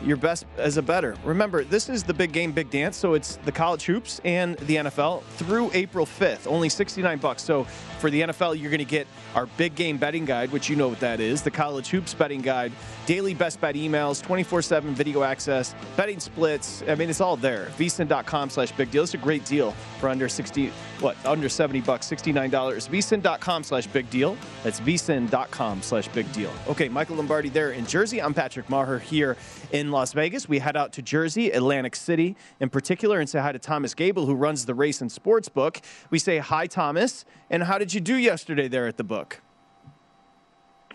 [0.00, 1.16] your best as a better.
[1.24, 4.76] Remember, this is the big game, big dance, so it's the college hoops and the
[4.76, 6.46] NFL through April 5th.
[6.46, 7.42] Only 69 bucks.
[7.42, 7.66] So
[7.98, 10.88] for the NFL, you're going to get our big game betting guide, which you know
[10.88, 12.72] what that is, the college hoops betting guide,
[13.06, 16.82] daily best bet emails, 24/7 video access, betting splits.
[16.88, 17.68] I mean, it's all there.
[17.78, 19.02] vsin.com slash big deal.
[19.02, 20.68] It's a great deal for under 60,
[21.00, 22.50] what, under 70 bucks, $69.
[22.88, 24.36] vsin.com slash big deal.
[24.62, 26.52] That's vsin.com slash big deal.
[26.68, 28.22] Okay, Michael Lombardi there in Jersey.
[28.22, 29.36] I'm Patrick Maher here
[29.72, 30.48] in Las Vegas.
[30.48, 34.26] We head out to Jersey, Atlantic City in particular, and say hi to Thomas Gable,
[34.26, 35.80] who runs the Race and Sports Book.
[36.10, 39.40] We say hi, Thomas, and how did you do yesterday there at the book?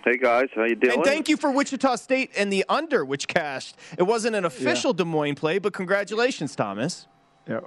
[0.03, 0.95] Hey guys, how you doing?
[0.95, 3.77] And thank you for Wichita State and the under, which cashed.
[3.97, 7.08] It wasn't an official Des Moines play, but congratulations, Thomas.
[7.47, 7.62] Yeah.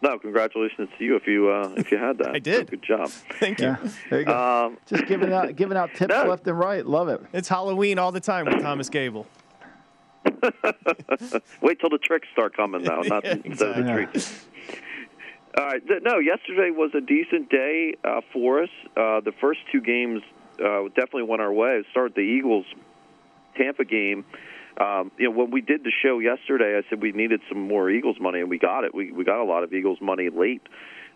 [0.00, 2.28] No, congratulations to you if you uh, if you had that.
[2.34, 2.70] I did.
[2.70, 3.08] Good job.
[3.40, 3.66] Thank you.
[3.66, 4.36] Yeah, there you go.
[4.66, 6.24] Um, Just giving out giving out tips No.
[6.24, 6.86] left and right.
[6.86, 7.20] Love it.
[7.32, 9.26] It's Halloween all the time with Thomas Gable.
[11.60, 14.04] Wait till the tricks start coming now, not Yeah, instead of the exactly.
[14.06, 14.44] treats.
[15.56, 15.82] All right.
[16.02, 18.70] No, yesterday was a decent day uh, for us.
[18.96, 20.22] Uh, the first two games
[20.58, 21.78] uh, definitely went our way.
[21.78, 22.64] It started the Eagles
[23.56, 24.24] Tampa game.
[24.78, 27.90] Um, you know, when we did the show yesterday, I said we needed some more
[27.90, 28.94] Eagles money, and we got it.
[28.94, 30.62] We we got a lot of Eagles money late.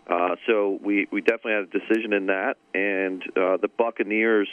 [0.07, 4.47] Uh, so we, we definitely had a decision in that, and uh, the Buccaneers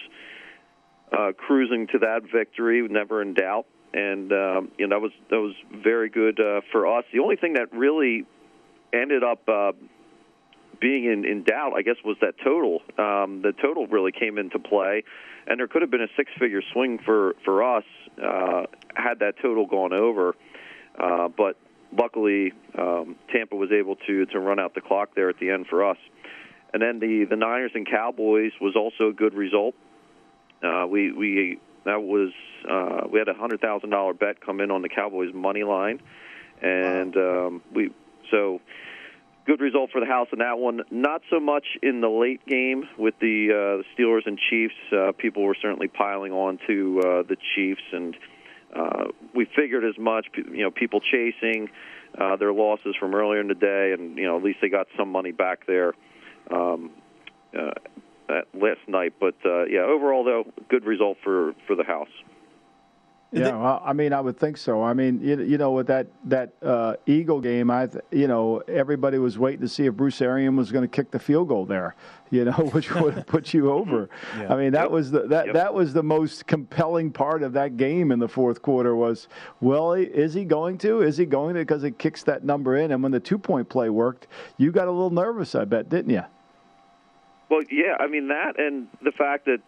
[1.12, 3.66] uh, cruising to that victory, never in doubt.
[3.92, 7.04] And um, you know that was that was very good uh, for us.
[7.12, 8.24] The only thing that really
[8.92, 9.72] ended up uh,
[10.80, 12.82] being in, in doubt, I guess, was that total.
[12.98, 15.04] Um, the total really came into play,
[15.46, 17.84] and there could have been a six-figure swing for for us
[18.22, 20.34] uh, had that total gone over.
[20.98, 21.56] Uh, but
[21.96, 25.66] luckily, um, Tampa was able to to run out the clock there at the end
[25.68, 25.98] for us.
[26.72, 29.74] And then the the Niners and Cowboys was also a good result.
[30.62, 32.32] Uh, we we that was
[32.68, 36.00] uh, we had a hundred thousand dollar bet come in on the Cowboys money line,
[36.62, 37.90] and um, we
[38.34, 38.60] so
[39.46, 40.80] good result for the house in that one.
[40.90, 44.74] Not so much in the late game with the, uh, Steelers and Chiefs.
[44.92, 48.16] Uh, people were certainly piling on to uh, the Chiefs, and
[48.74, 50.26] uh, we figured as much.
[50.34, 51.68] You know, people chasing
[52.18, 54.86] uh, their losses from earlier in the day, and you know, at least they got
[54.96, 55.94] some money back there.
[56.50, 56.90] Um,
[57.56, 57.70] uh,
[58.54, 62.08] last night, but uh, yeah, overall though, good result for for the house.
[63.34, 64.82] Yeah, well, I mean, I would think so.
[64.82, 69.18] I mean, you, you know, with that that uh, Eagle game, I, you know, everybody
[69.18, 71.96] was waiting to see if Bruce Arian was going to kick the field goal there,
[72.30, 74.08] you know, which would have put you over.
[74.48, 78.12] I mean, that was the that that was the most compelling part of that game
[78.12, 78.94] in the fourth quarter.
[78.94, 79.26] Was
[79.60, 81.02] well, is he going to?
[81.02, 81.60] Is he going to?
[81.60, 84.86] Because it kicks that number in, and when the two point play worked, you got
[84.86, 86.22] a little nervous, I bet, didn't you?
[87.50, 89.58] Well, yeah, I mean that, and the fact that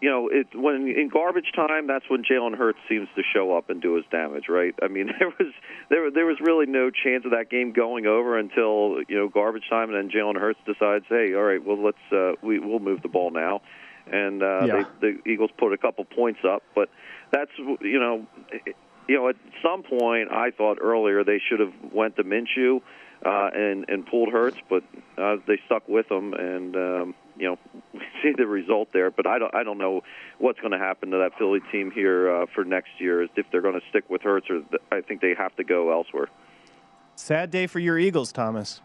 [0.00, 3.70] you know it when in garbage time, that's when Jalen Hurts seems to show up
[3.70, 4.74] and do his damage, right?
[4.82, 5.52] I mean, there was
[5.90, 9.64] there there was really no chance of that game going over until you know garbage
[9.68, 13.02] time, and then Jalen Hurts decides, hey, all right, well let's uh, we we'll move
[13.02, 13.60] the ball now,
[14.10, 14.82] and uh, Yeah.
[15.00, 16.88] they, the Eagles put a couple points up, but
[17.32, 18.26] that's you know.
[19.10, 22.82] You know, at some point, I thought earlier they should have went to Minshew
[23.24, 24.82] uh, and and pulled Hurts, but
[25.16, 27.58] uh, they stuck with him, and um, you know
[27.92, 29.10] we see the result there.
[29.10, 30.02] But I don't I don't know
[30.38, 33.22] what's going to happen to that Philly team here uh, for next year.
[33.22, 35.92] If they're going to stick with Hurts, or th- I think they have to go
[35.92, 36.28] elsewhere.
[37.16, 38.80] Sad day for your Eagles, Thomas.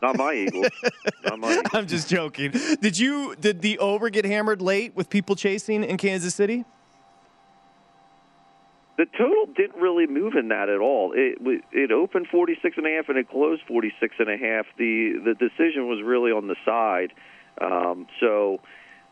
[0.00, 0.68] Not my Eagles.
[1.24, 1.66] Not my Eagles.
[1.72, 2.52] I'm just joking.
[2.80, 6.64] Did you did the over get hammered late with people chasing in Kansas City?
[8.98, 11.12] The total didn't really move in that at all.
[11.14, 11.38] It
[11.70, 14.66] it opened 46 and a half and it closed 46 and a half.
[14.76, 17.12] The the decision was really on the side.
[17.60, 18.60] Um, so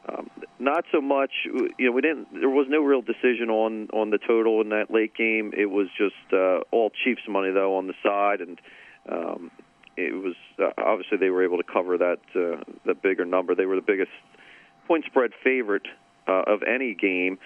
[0.08, 4.10] um, not so much you know we didn't there was no real decision on on
[4.10, 5.52] the total in that late game.
[5.56, 8.60] It was just uh, all Chiefs money though on the side and
[9.08, 9.52] um,
[9.96, 13.54] it was uh, obviously they were able to cover that uh, the bigger number.
[13.54, 14.10] They were the biggest
[14.88, 15.86] point spread favorite
[16.26, 17.38] uh, of any game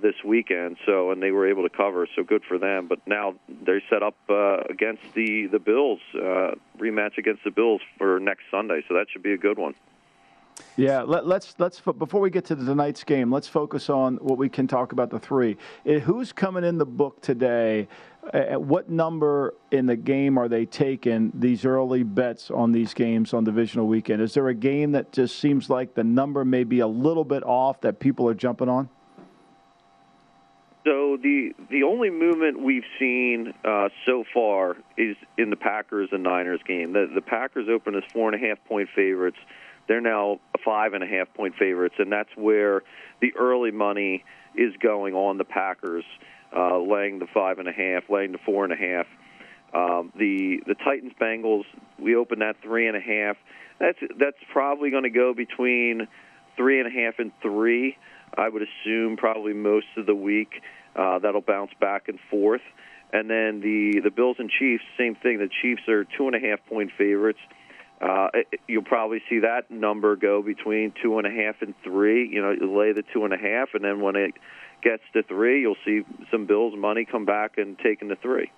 [0.00, 0.76] this weekend.
[0.86, 2.06] So, and they were able to cover.
[2.16, 2.88] So good for them.
[2.88, 7.80] But now they're set up uh, against the the Bills uh, rematch against the Bills
[7.98, 8.82] for next Sunday.
[8.88, 9.74] So that should be a good one.
[10.76, 14.48] Yeah, let, let's let's before we get to tonight's game, let's focus on what we
[14.48, 15.56] can talk about the three.
[15.86, 17.88] Eh, who's coming in the book today?
[18.32, 22.94] Uh, At what number in the game are they taking these early bets on these
[22.94, 24.22] games on divisional weekend?
[24.22, 27.42] Is there a game that just seems like the number may be a little bit
[27.44, 28.88] off that people are jumping on?
[30.84, 36.22] So the the only movement we've seen uh, so far is in the Packers and
[36.22, 36.92] Niners game.
[36.92, 39.38] The the Packers open as four and a half point favorites.
[39.88, 42.82] They're now five and a half point favorites, and that's where
[43.20, 46.04] the early money is going on the Packers,
[46.54, 49.06] uh, laying the five and a half, laying the four and a half.
[49.72, 51.64] Um, the the Titans Bengals
[51.98, 53.38] we opened that three and a half.
[53.80, 56.08] That's that's probably going to go between
[56.56, 57.96] three and a half and three.
[58.36, 60.62] I would assume probably most of the week.
[60.96, 62.62] Uh, that'll bounce back and forth.
[63.12, 65.38] And then the the Bills and Chiefs, same thing.
[65.38, 67.38] The Chiefs are two and a half point favorites.
[68.00, 68.28] Uh,
[68.66, 72.28] you'll probably see that number go between two and a half and three.
[72.28, 74.34] You know, you lay the two and a half, and then when it
[74.82, 78.50] gets to three, you'll see some Bills money come back and taking the three.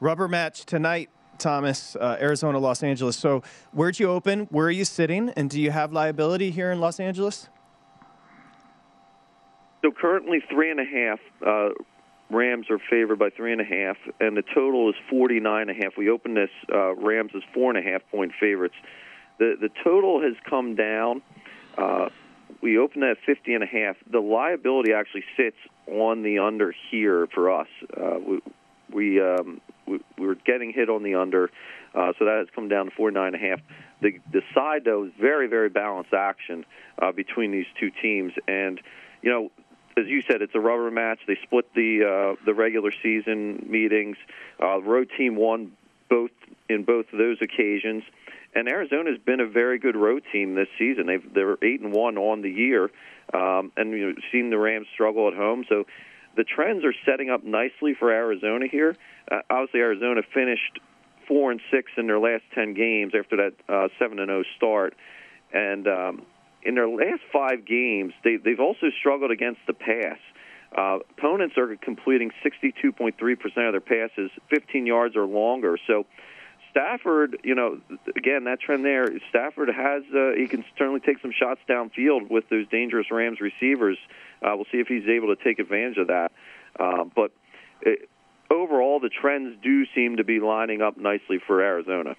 [0.00, 3.16] Rubber match tonight, Thomas, uh, Arizona, Los Angeles.
[3.16, 3.42] So,
[3.72, 4.46] where'd you open?
[4.50, 5.30] Where are you sitting?
[5.30, 7.48] And do you have liability here in Los Angeles?
[9.82, 11.20] So currently three and a half.
[11.44, 11.70] Uh,
[12.30, 15.70] Rams are favored by three and a half, and the total is forty nine and
[15.70, 15.96] a half.
[15.96, 18.76] We opened this uh, Rams as four and a half point favorites.
[19.38, 21.22] The the total has come down.
[21.76, 22.08] Uh,
[22.62, 23.96] we opened at fifty and a half.
[24.10, 25.56] The liability actually sits
[25.88, 27.68] on the under here for us.
[27.96, 28.40] Uh, we
[28.92, 31.50] we, um, we we were getting hit on the under,
[31.94, 33.60] uh, so that has come down to forty nine and a half.
[34.02, 36.64] The the side though is very very balanced action
[37.00, 38.80] uh, between these two teams, and
[39.22, 39.50] you know
[39.96, 41.20] as you said, it's a rubber match.
[41.26, 44.16] They split the uh, the regular season meetings.
[44.62, 45.72] Uh, road team won
[46.08, 46.30] both
[46.68, 48.02] in both of those occasions,
[48.54, 51.06] and Arizona's been a very good road team this season.
[51.06, 52.90] They've they're eight and one on the year,
[53.34, 55.64] um, and you know, seen the Rams struggle at home.
[55.68, 55.84] So
[56.36, 58.96] the trends are setting up nicely for Arizona here.
[59.30, 60.78] Uh, obviously, Arizona finished
[61.26, 64.94] four and six in their last ten games after that uh, seven and zero start,
[65.52, 66.22] and um,
[66.62, 70.18] in their last five games, they, they've also struggled against the pass.
[70.76, 73.14] Uh, opponents are completing 62.3%
[73.66, 75.76] of their passes 15 yards or longer.
[75.86, 76.06] So
[76.70, 77.80] Stafford, you know,
[78.16, 82.48] again, that trend there, Stafford has, uh, he can certainly take some shots downfield with
[82.48, 83.98] those dangerous Rams receivers.
[84.42, 86.30] Uh, we'll see if he's able to take advantage of that.
[86.78, 87.32] Uh, but
[87.82, 88.08] it,
[88.50, 92.14] overall, the trends do seem to be lining up nicely for Arizona.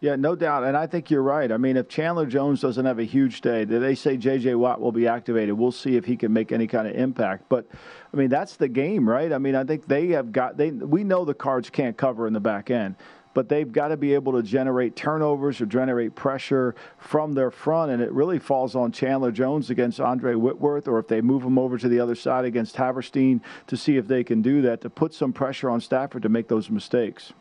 [0.00, 0.64] Yeah, no doubt.
[0.64, 1.52] And I think you're right.
[1.52, 4.54] I mean, if Chandler Jones doesn't have a huge day, they say J.J.
[4.54, 5.58] Watt will be activated.
[5.58, 7.44] We'll see if he can make any kind of impact.
[7.50, 7.66] But,
[8.12, 9.30] I mean, that's the game, right?
[9.30, 12.32] I mean, I think they have got, they we know the cards can't cover in
[12.32, 12.96] the back end.
[13.32, 17.92] But they've got to be able to generate turnovers or generate pressure from their front,
[17.92, 21.56] and it really falls on Chandler Jones against Andrew Whitworth, or if they move him
[21.56, 24.90] over to the other side against Havenstein to see if they can do that to
[24.90, 27.32] put some pressure on Stafford to make those mistakes.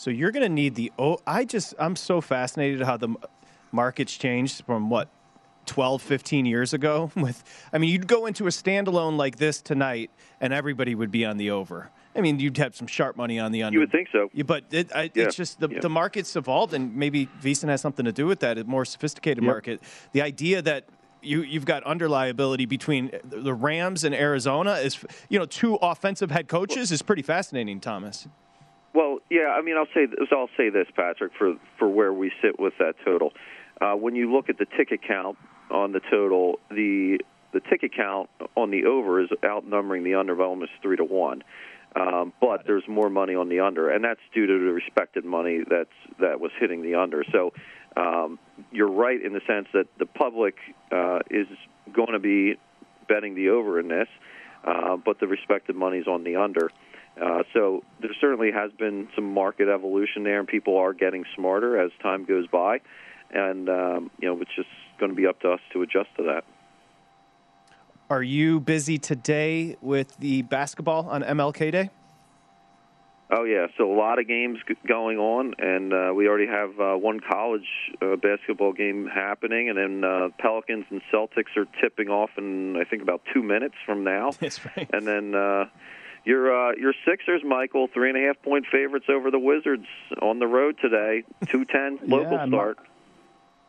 [0.00, 0.90] So you're going to need the.
[0.98, 3.14] Oh, I just I'm so fascinated how the
[3.70, 5.08] market's changed from what
[5.66, 7.10] 12, 15 years ago.
[7.16, 10.10] With I mean, you'd go into a standalone like this tonight,
[10.40, 11.90] and everybody would be on the over.
[12.16, 13.74] I mean, you'd have some sharp money on the under.
[13.76, 14.30] You would think so.
[14.32, 15.24] Yeah, but it, I, Yeah.
[15.24, 15.80] it's just the, Yeah.
[15.80, 18.56] the market's evolved, and maybe VSIN has something to do with that.
[18.56, 19.52] A more sophisticated Yep.
[19.52, 19.82] market.
[20.12, 20.86] The idea that
[21.20, 26.30] you, you've got under liability between the Rams and Arizona is, you know, two offensive
[26.30, 28.26] head coaches is pretty fascinating, Thomas.
[28.92, 32.32] Well, yeah, I mean, I'll say this, I'll say this, Patrick, for for where we
[32.42, 33.32] sit with that total.
[33.80, 35.38] Uh, when you look at the ticket count
[35.70, 37.18] on the total, the
[37.52, 41.42] the ticket count on the over is outnumbering the under by almost three to one.
[41.96, 45.62] Um, but there's more money on the under, and that's due to the respected money
[45.68, 45.88] that's
[46.20, 47.24] that was hitting the under.
[47.32, 47.52] So
[47.96, 48.38] um,
[48.70, 50.56] you're right in the sense that the public
[50.92, 51.48] uh, is
[51.92, 52.56] going to be
[53.08, 54.06] betting the over in this,
[54.64, 56.70] uh, but the respected money's on the under.
[57.20, 61.78] Uh, so there certainly has been some market evolution there, and people are getting smarter
[61.78, 62.80] as time goes by,
[63.30, 66.22] and um, you know it's just going to be up to us to adjust to
[66.22, 66.44] that.
[68.08, 71.90] Are you busy today with the basketball on MLK Day?
[73.32, 76.96] Oh yeah, so a lot of games going on, and uh, we already have uh,
[76.96, 77.68] one college
[78.02, 82.82] uh, basketball game happening, and then uh, Pelicans and Celtics are tipping off in I
[82.82, 84.32] think about two minutes from now.
[84.40, 84.90] That's right.
[84.92, 85.66] And then uh,
[86.24, 89.86] your uh, your Sixers, Michael, three and a half point favorites over the Wizards
[90.20, 92.78] on the road today, two ten local Yeah, and my- start.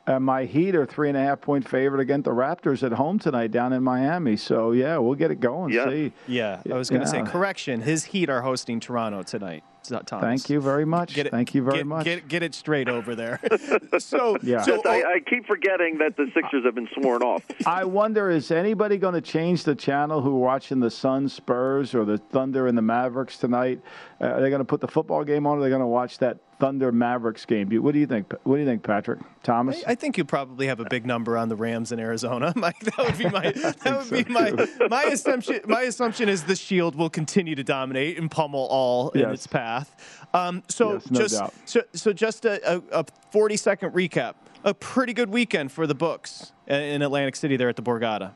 [0.08, 3.20] And my Heat are three and a half point favorite against the Raptors at home
[3.20, 4.36] tonight down in Miami.
[4.36, 5.72] So yeah, we'll get it going.
[5.72, 5.88] Yeah.
[5.90, 7.82] See, Yeah, I was going to say correction.
[7.82, 9.64] His Heat are hosting Toronto tonight.
[9.84, 10.24] Thomas.
[10.24, 11.14] Thank you very much.
[11.14, 12.06] Get it, Thank you very get, much.
[12.06, 13.40] Get, get it straight over there.
[14.00, 14.62] so, Yeah.
[14.62, 17.44] so I, I keep forgetting that the Sixers have been sworn off.
[17.66, 21.96] I wonder is anybody going to change the channel who are watching the Suns, Spurs,
[21.96, 23.82] or the Thunder and the Mavericks tonight?
[24.20, 25.88] Uh, are they going to put the football game on, or are they going to
[25.88, 27.72] watch that Thunder Mavericks game?
[27.82, 28.32] What do you think?
[28.44, 29.20] What do you think, Patrick?
[29.42, 29.84] Thomas?
[29.88, 32.54] I think you probably have a big number on the Rams in Arizona.
[32.56, 33.52] Mike, that would be my
[33.84, 34.52] that would be my
[34.90, 35.62] my assumption.
[35.66, 40.28] My assumption is the Shield will continue to dominate and pummel all in its path.
[40.36, 44.36] Um, so Yes, no just so so just a, a, a forty second recap.
[44.64, 48.34] A pretty good weekend for the books in Atlantic City there at the Borgata.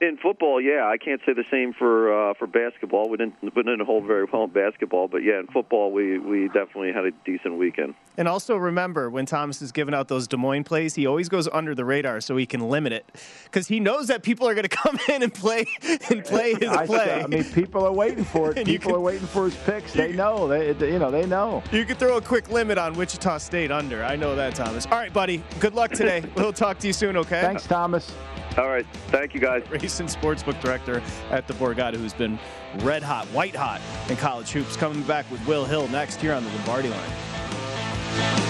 [0.00, 3.10] In football, yeah, I can't say the same for uh, for basketball.
[3.10, 6.46] We didn't we didn't hold very well in basketball, but yeah, in football, we we
[6.46, 7.94] definitely had a decent weekend.
[8.16, 11.48] And also remember, when Thomas is giving out those Des Moines plays, he always goes
[11.48, 13.04] under the radar so he can limit it,
[13.44, 15.66] because he knows that people are going to come in and play
[16.08, 17.22] and play his I, play.
[17.22, 18.64] I mean, people are waiting for it.
[18.70, 19.92] People can- are waiting for his picks.
[19.92, 20.48] They know.
[20.48, 21.62] They, you know, they know.
[21.72, 24.02] You could throw a quick limit on Wichita State under.
[24.02, 24.86] I know that, Thomas.
[24.86, 25.42] All right, buddy.
[25.58, 26.24] Good luck today.
[26.36, 27.42] we'll talk to you soon, okay?
[27.42, 28.10] Thanks, Thomas.
[28.58, 29.62] All right, thank you guys.
[29.70, 32.38] Racing sportsbook director at the Borgata, who's been
[32.80, 34.76] red hot, white hot in college hoops.
[34.76, 38.49] Coming back with Will Hill next here on the Lombardi line.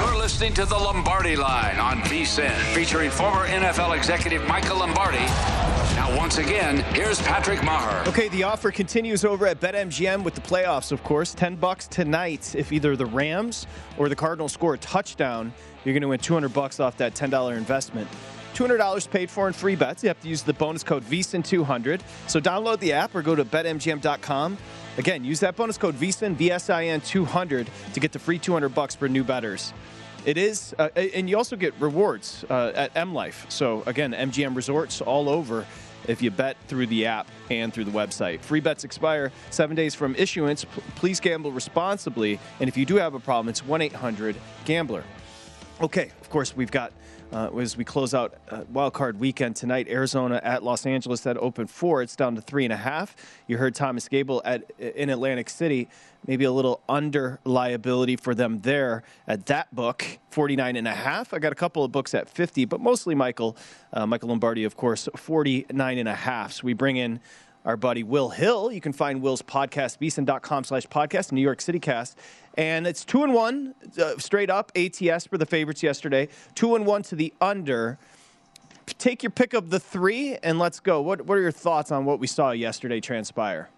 [0.00, 5.18] You're listening to the Lombardi Line on VSIN, featuring former NFL executive Michael Lombardi.
[5.94, 8.06] Now, once again, here's Patrick Meagher.
[8.08, 11.34] Okay, the offer continues over at BetMGM with the playoffs, of course.
[11.34, 13.66] 10 bucks tonight if either the Rams
[13.98, 15.52] or the Cardinals score a touchdown,
[15.84, 18.08] you're going to win 200 bucks off that $10 investment.
[18.54, 20.02] $200 paid for in free bets.
[20.02, 22.00] You have to use the bonus code VSIN200.
[22.26, 24.56] So download the app or go to betmgm.com.
[25.00, 29.08] Again, use that bonus code VSIN, VSIN 200 to get the free 200 bucks for
[29.08, 29.72] new betters.
[30.26, 33.46] It is, uh, and you also get rewards uh, at M Life.
[33.48, 35.64] So again, MGM Resorts all over
[36.06, 38.40] if you bet through the app and through the website.
[38.40, 40.66] Free bets expire seven days from issuance.
[40.66, 44.36] P- please gamble responsibly, and if you do have a problem, it's one eight hundred
[44.66, 45.04] Gambler.
[45.80, 46.92] Okay, of course, we've got,
[47.32, 51.36] uh, as we close out uh, wild card weekend tonight, Arizona at Los Angeles that
[51.36, 52.02] opened four.
[52.02, 53.14] It's down to three and a half.
[53.46, 55.88] You heard Thomas Gable at in Atlantic City,
[56.26, 61.32] maybe a little under liability for them there at that book, 49 and a half.
[61.32, 63.56] I got a couple of books at 50, but mostly Michael,
[63.92, 66.52] uh, Michael Lombardi, of course, 49 and a half.
[66.52, 67.20] So we bring in
[67.64, 68.72] our buddy Will Hill.
[68.72, 72.18] You can find Will's podcast, vsin.com slash podcast, New York City cast.
[72.54, 76.28] And it's two and one, uh, straight up ATS for the favorites yesterday.
[76.54, 77.98] Two and one to the under.
[78.98, 81.00] Take your pick of the three and let's go.
[81.00, 83.68] What, what are your thoughts on what we saw yesterday transpire?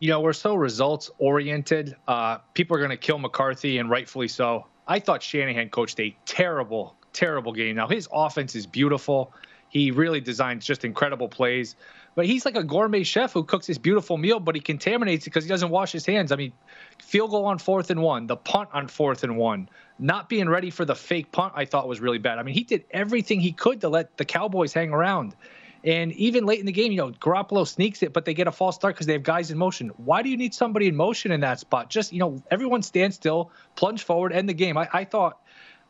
[0.00, 1.94] you know, we're so results oriented.
[2.08, 4.66] Uh, people are going to kill McCarthy, and rightfully so.
[4.88, 7.76] I thought Shanahan coached a terrible, terrible game.
[7.76, 9.32] Now, his offense is beautiful.
[9.68, 11.76] He really designs just incredible plays.
[12.20, 15.30] But he's like a gourmet chef who cooks this beautiful meal, but he contaminates it
[15.30, 16.32] because he doesn't wash his hands.
[16.32, 16.52] I mean,
[16.98, 20.68] field goal on fourth and one, the punt on fourth and one, not being ready
[20.68, 22.38] for the fake punt, I thought was really bad.
[22.38, 25.34] I mean, he did everything he could to let the Cowboys hang around.
[25.82, 28.52] And even late in the game, you know, Garoppolo sneaks it, but they get a
[28.52, 29.88] false start because they have guys in motion.
[29.96, 31.88] Why do you need somebody in motion in that spot?
[31.88, 34.76] Just, you know, everyone stand still, plunge forward, end the game.
[34.76, 35.38] I, I thought,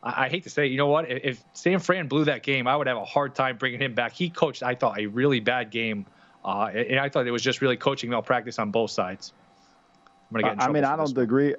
[0.01, 1.11] I, I hate to say, you know what?
[1.11, 4.13] If, if Fran blew that game, I would have a hard time bringing him back.
[4.13, 6.05] He coached, I thought, a really bad game.
[6.43, 9.33] Uh, and I thought it was just really coaching malpractice on both sides.
[10.29, 11.55] I'm gonna get in I mean, I don't agree.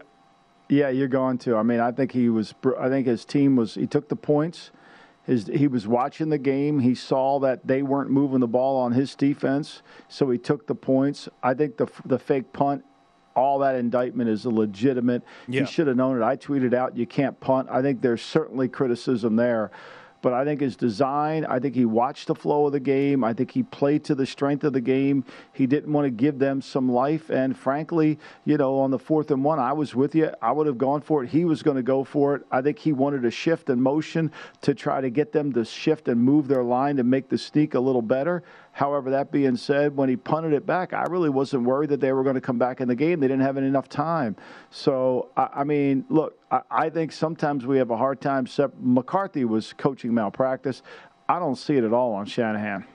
[0.69, 1.57] Yeah, you're going to.
[1.57, 2.55] I mean, I think he was.
[2.79, 3.75] I think his team was.
[3.75, 4.71] He took the points.
[5.25, 6.81] His, he was watching the game.
[6.81, 10.75] He saw that they weren't moving the ball on his defense, so he took the
[10.75, 11.29] points.
[11.43, 12.85] I think the the fake punt,
[13.37, 15.23] all that indictment is legitimate.
[15.47, 15.61] Yeah.
[15.61, 16.25] He should have known it.
[16.25, 19.71] I tweeted out, "You can't punt." I think there's certainly criticism there.
[20.23, 23.25] But I think his design, I think he watched the flow of the game.
[23.25, 25.25] I think he played to the strength of the game.
[25.53, 27.29] He didn't want to give them some life.
[27.29, 30.31] And frankly, you know, on the fourth and one, I was with you.
[30.41, 31.31] I would have gone for it.
[31.31, 32.47] He was going to go for it.
[32.53, 34.31] I think he wanted a shift in motion
[34.63, 37.75] to try to get them to shift and move their line to make the sneak
[37.75, 38.45] a little better.
[38.73, 42.13] However, that being said, when he punted it back, I really wasn't worried that they
[42.13, 43.21] were going to come back in the game.
[43.21, 44.35] They didn't have enough time.
[44.71, 48.47] So, I, I mean, look, I, I, think sometimes we have a hard time.
[48.47, 50.83] Sep- McCarthy was coaching malpractice.
[51.29, 52.87] I don't see it at all on Shanahan.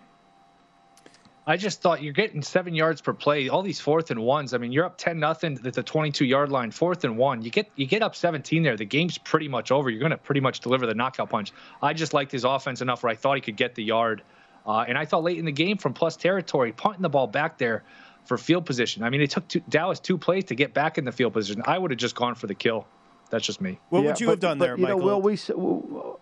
[1.49, 3.47] I just thought you're getting seven yards per play.
[3.47, 4.53] All these fourth and ones.
[4.53, 6.71] I mean, you're up ten nothing at the 22 yard line.
[6.71, 7.41] Fourth and one.
[7.41, 8.75] You get you get up 17 there.
[8.75, 9.89] The game's pretty much over.
[9.89, 11.53] You're going to pretty much deliver the knockout punch.
[11.81, 14.23] I just liked his offense enough where I thought he could get the yard.
[14.67, 17.57] Uh, and I thought late in the game from plus territory, punting the ball back
[17.57, 17.83] there
[18.25, 19.03] for field position.
[19.03, 21.63] I mean, it took two, Dallas two plays to get back in the field position.
[21.65, 22.85] I would have just gone for the kill.
[23.29, 23.79] That's just me.
[23.89, 24.99] What yeah, would you but, have done but, there, you Michael?
[24.99, 25.37] Know, well, we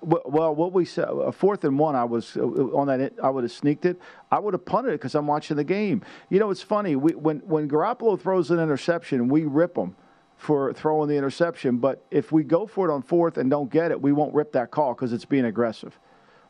[0.01, 3.13] well, what we said, a fourth and one, I was uh, on that.
[3.21, 3.99] I would have sneaked it.
[4.31, 6.03] I would have punted it because I'm watching the game.
[6.29, 6.95] You know, it's funny.
[6.95, 9.95] We, when when Garoppolo throws an interception, we rip him
[10.35, 11.77] for throwing the interception.
[11.77, 14.51] But if we go for it on fourth and don't get it, we won't rip
[14.53, 15.99] that call because it's being aggressive.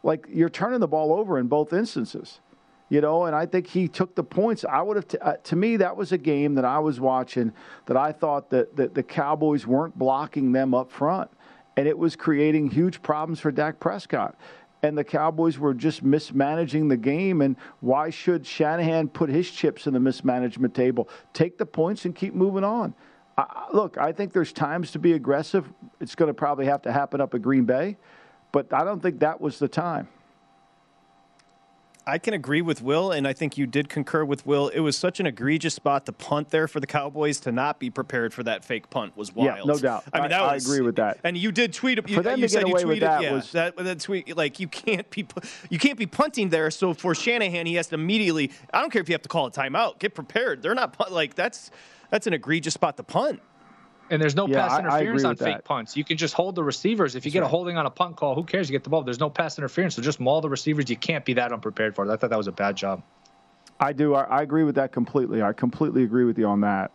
[0.06, 2.40] Like you're turning the ball over in both instances
[2.90, 4.64] you know, and I think he took the points.
[4.64, 7.52] I would have, t- uh, to me, that was a game that I was watching
[7.88, 11.32] that I thought that, that the Cowboys weren't blocking them up front,
[11.78, 14.36] and it was creating huge problems for Dak Prescott.
[14.84, 17.42] And the Cowboys were just mismanaging the game.
[17.42, 21.10] And why should Shanahan put his chips in the mismanagement table?
[21.34, 22.94] Take the points and keep moving on.
[23.36, 25.68] I, look, I think there's times to be aggressive.
[26.00, 27.98] It's going to probably have to happen up at Green Bay,
[28.56, 30.08] but I don't think that was the time.
[32.08, 34.70] I can agree with Will, and I think you did concur with Will.
[34.70, 37.90] It was such an egregious spot to punt there for the Cowboys to not be
[37.90, 39.58] prepared for that fake punt was wild.
[39.58, 40.06] Yeah, no doubt.
[40.14, 41.20] I mean, that I, was, I agree with that.
[41.26, 41.98] And you did tweet.
[42.08, 43.76] You, for them you to said get you away tweeted, with that yeah, was that,
[43.76, 44.38] that tweet.
[44.38, 45.28] Like you can't be
[45.70, 46.72] you can't be punting there.
[46.72, 48.52] So for Shanahan, he has to immediately.
[48.74, 50.00] I don't care if you have to call a timeout.
[50.00, 50.62] Get prepared.
[50.62, 51.72] They're not like that's
[52.10, 53.42] that's an egregious spot to punt.
[54.10, 55.66] And there's no yeah, pass interference on fake that.
[55.66, 55.98] punts.
[55.98, 57.16] You can just hold the receivers.
[57.16, 57.48] If you That's get right.
[57.48, 58.70] a holding on a punt call, who cares?
[58.70, 59.02] You get the ball.
[59.02, 59.96] There's no pass interference.
[59.96, 60.90] So just maul the receivers.
[60.90, 62.14] You can't be that unprepared for it.
[62.14, 63.02] I thought that was a bad job.
[63.80, 64.14] I do.
[64.14, 65.42] I, I agree with that completely.
[65.42, 66.92] I completely agree with you on that.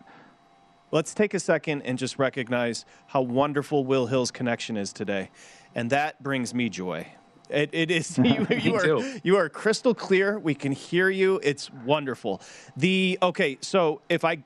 [0.93, 5.31] Let's take a second and just recognize how wonderful Will Hill's connection is today,
[5.75, 7.07] and that brings me joy.
[7.49, 9.21] It, it is you, you are too.
[9.23, 10.39] you are crystal clear.
[10.39, 11.41] We can hear you.
[11.43, 12.41] It's wonderful.
[12.77, 13.59] The okay.
[13.61, 14.43] So if I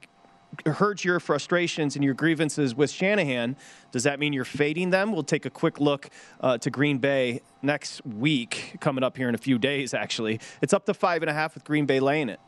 [0.67, 3.57] heard your frustrations and your grievances with Shanahan,
[3.93, 5.13] does that mean you're fading them?
[5.13, 9.35] We'll take a quick look uh, to Green Bay next week, coming up here in
[9.35, 9.95] a few days.
[9.95, 12.41] Actually, it's up to five and a half with Green Bay laying it.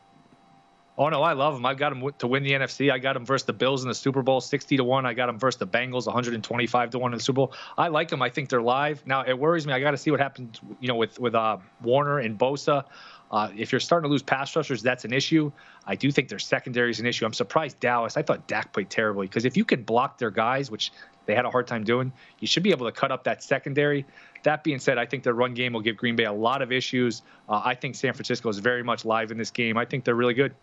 [0.99, 1.63] Oh no, I love him.
[1.63, 2.91] I've got him to win the NFC.
[2.91, 5.05] I got him versus the Bills in the Super Bowl, sixty to one.
[5.05, 7.35] I got him versus the Bengals, one hundred and twenty-five to one in the Super
[7.35, 7.53] Bowl.
[7.77, 8.23] I like them.
[8.23, 9.05] I think they're live.
[9.05, 9.73] Now it worries me.
[9.73, 10.59] I got to see what happens.
[10.79, 12.85] You know, with with uh, Warner and Bosa.
[13.31, 15.51] Uh, if you're starting to lose pass rushers, that's an issue.
[15.85, 17.25] I do think their secondary is an issue.
[17.25, 18.15] I'm surprised Dallas.
[18.15, 20.91] I thought Dak played terribly because if you can block their guys, which
[21.25, 24.05] they had a hard time doing, you should be able to cut up that secondary.
[24.43, 26.71] That being said, I think their run game will give Green Bay a lot of
[26.71, 27.21] issues.
[27.49, 29.77] Uh, I think San Francisco is very much live in this game.
[29.77, 30.55] I think they're really good.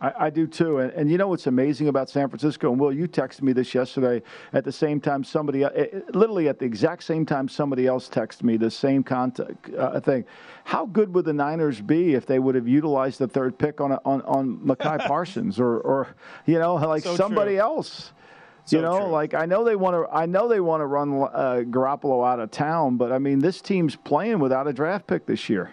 [0.00, 0.78] I, I do too.
[0.78, 2.70] And, and you know what's amazing about San Francisco?
[2.70, 4.22] And Will, you texted me this yesterday
[4.52, 5.70] at the same time somebody, uh,
[6.12, 10.24] literally at the exact same time somebody else texted me the same contact, uh, thing.
[10.64, 13.92] How good would the Niners be if they would have utilized the third pick on
[13.92, 16.14] a, on on Micah Parsons or or
[16.46, 17.60] you know like So somebody true.
[17.60, 18.12] else?
[18.66, 19.08] So you know, true.
[19.08, 20.14] like I know they want to.
[20.14, 23.60] I know they want to run uh, Garoppolo out of town, but I mean, this
[23.60, 25.72] team's playing without a draft pick this year.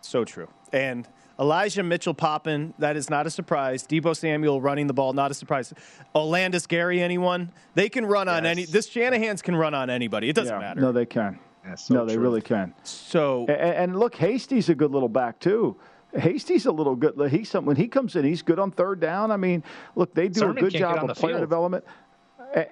[0.00, 0.48] So true.
[0.72, 1.06] And
[1.42, 3.84] Elijah Mitchell popping, that is not a surprise.
[3.84, 5.74] Deebo Samuel running the ball, not a surprise.
[6.14, 7.50] Olandis Gary, anyone?
[7.74, 8.64] They can run on any.
[8.64, 10.28] This Shanahan's can run on anybody.
[10.28, 10.60] It doesn't Yeah.
[10.60, 10.80] matter.
[10.80, 11.40] No, they can.
[11.66, 12.22] That's so no, they true.
[12.22, 12.72] really can.
[12.84, 13.58] so And,
[13.92, 15.76] and look, Hasty's a good little back too.
[16.16, 17.18] Hasty's a little good.
[17.32, 19.32] He's some, when he comes in, he's good on third down.
[19.32, 19.64] I mean,
[19.96, 21.40] look, they do Sermon a good job of player field.
[21.42, 21.84] development.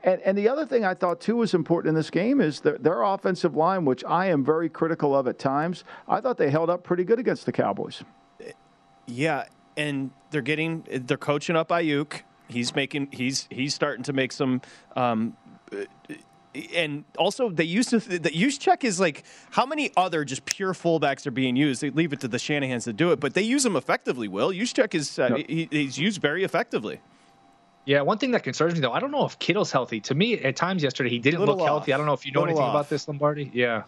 [0.05, 2.79] And, and the other thing I thought too was important in this game is their,
[2.79, 5.83] their offensive line, which I am very critical of at times.
[6.07, 8.05] I thought they held up pretty good against the Cowboys.
[9.11, 9.45] Yeah,
[9.77, 12.23] and they're getting they're coaching up Aiyuk.
[12.49, 14.61] He's making he's he's starting to make some.
[14.97, 15.37] Um,
[15.73, 15.85] uh,
[16.75, 21.25] and also, they used to the Juszczyk is like how many other just pure fullbacks
[21.25, 21.81] are being used.
[21.81, 24.27] They leave it to the Shanahan's to do it, but they use them effectively.
[24.27, 25.47] Will Juszczyk is uh, Yep.
[25.49, 27.01] he, he's used very effectively.
[27.87, 30.01] Yeah, one thing that concerns me though, I don't know if Kittle's healthy.
[30.01, 31.93] To me, at times yesterday, he didn't Little look healthy.
[31.93, 32.75] I don't know if you know Little anything off.
[32.75, 33.51] about this, Lombardi.
[33.55, 33.85] Yeah.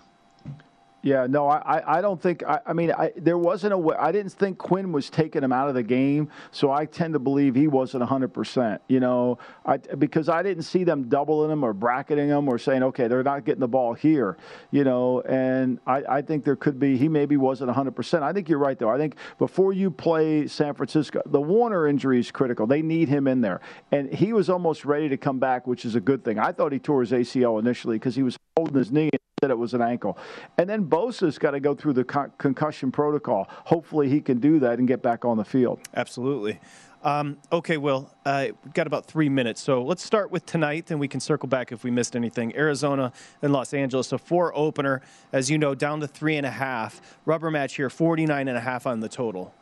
[1.03, 2.45] Yeah, no, I, I don't think.
[2.45, 3.97] I, I mean, I, there wasn't a way.
[3.99, 7.19] I didn't think Quinn was taking him out of the game, so I tend to
[7.19, 8.29] believe he wasn't 100.
[8.29, 12.57] percent You know, I, because I didn't see them doubling him or bracketing him or
[12.57, 14.37] saying, okay, they're not getting the ball here.
[14.71, 16.97] You know, and I, I think there could be.
[16.97, 17.97] He maybe wasn't 100.
[17.97, 18.91] percent I think you're right though.
[18.91, 22.69] I think before you play San Francisco, the Warner injury is critical.
[22.69, 25.97] They need him in there, and he was almost ready to come back, which is
[25.97, 26.39] a good thing.
[26.39, 29.11] I thought he tore his ACL initially because he was holding his knee
[29.43, 30.17] said it was an ankle.
[30.57, 33.49] And then Bosa's got to go through the con- concussion protocol.
[33.65, 35.81] Hopefully, he can do that and get back on the field.
[35.97, 36.61] Absolutely.
[37.03, 39.61] Um, okay, Will, uh, we've got about three minutes.
[39.61, 42.55] So let's start with tonight, and we can circle back if we missed anything.
[42.55, 43.13] Arizona
[43.43, 47.01] and Los Angeles, a four opener, as you know, down to three and a half.
[47.25, 49.53] Rubber match here, 49 and a half on the total.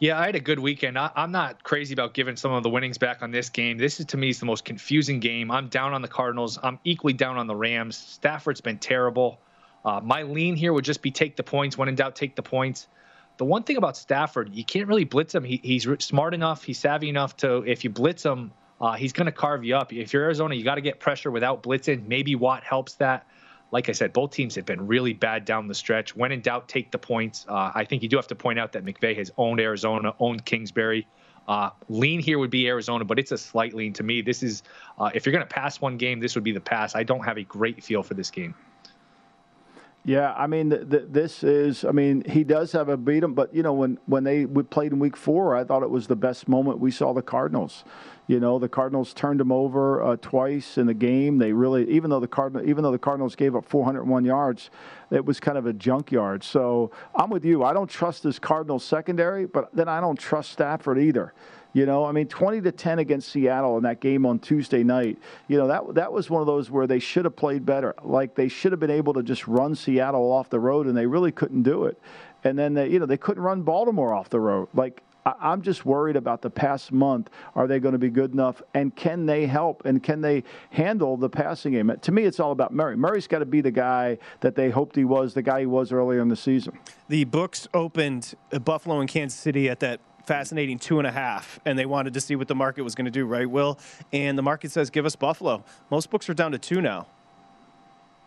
[0.00, 0.98] Yeah, I had a good weekend.
[0.98, 3.78] I, am not crazy about giving some of the winnings back on this game.
[3.78, 5.50] This is to me is the most confusing game.
[5.50, 6.58] I'm down on the Cardinals.
[6.62, 7.96] I'm equally down on the Rams.
[7.96, 9.40] Stafford's been terrible.
[9.84, 11.78] Uh, my lean here would just be take the points.
[11.78, 12.88] When in doubt, take the points.
[13.36, 15.44] The one thing about Stafford, you can't really blitz him.
[15.44, 16.64] He, he's smart enough.
[16.64, 19.92] He's savvy enough to if you blitz him, uh, he's going to carve you up.
[19.92, 22.06] If you're Arizona, you got to get pressure without blitzing.
[22.06, 23.26] Maybe Watt helps that
[23.74, 26.14] like I said, both teams have been really bad down the stretch.
[26.14, 27.44] When in doubt, take the points.
[27.48, 30.44] Uh, I think you do have to point out that McVay has owned Arizona, owned
[30.44, 31.08] Kingsbury.
[31.48, 34.22] Uh, lean here would be Arizona, but it's a slight lean to me.
[34.22, 34.62] This is,
[34.96, 36.94] uh, if you're going to pass one game, this would be the pass.
[36.94, 38.54] I don't have a great feel for this game.
[40.06, 41.82] Yeah, I mean, th- th- this is.
[41.82, 44.92] I mean, he does have a beat him, but you know, when when they played
[44.92, 47.84] in Week Four, I thought it was the best moment we saw the Cardinals.
[48.26, 51.38] You know, the Cardinals turned him over uh, twice in the game.
[51.38, 54.70] They really, even though the Cardinal, even though the Cardinals gave up 401 yards,
[55.10, 56.44] it was kind of a junkyard.
[56.44, 57.64] So I'm with you.
[57.64, 61.32] I don't trust this Cardinals secondary, but then I don't trust Stafford either.
[61.74, 65.18] You know, I mean, 20 to 10 against Seattle in that game on Tuesday night.
[65.48, 67.94] You know, that that was one of those where they should have played better.
[68.02, 71.06] Like they should have been able to just run Seattle off the road, and they
[71.06, 72.00] really couldn't do it.
[72.44, 74.68] And then they, you know, they couldn't run Baltimore off the road.
[74.72, 77.30] Like I'm just worried about the past month.
[77.54, 78.62] Are they going to be good enough?
[78.74, 79.84] And can they help?
[79.86, 81.90] And can they handle the passing game?
[82.02, 82.96] To me, it's all about Murray.
[82.96, 85.92] Murray's got to be the guy that they hoped he was, the guy he was
[85.92, 86.78] earlier in the season.
[87.08, 91.60] The books opened uh, Buffalo and Kansas City at that fascinating two and a half,
[91.64, 93.78] and they wanted to see what the market was going to do, right, Will?
[94.12, 95.64] And the market says, give us Buffalo.
[95.90, 97.06] Most books are down to two now.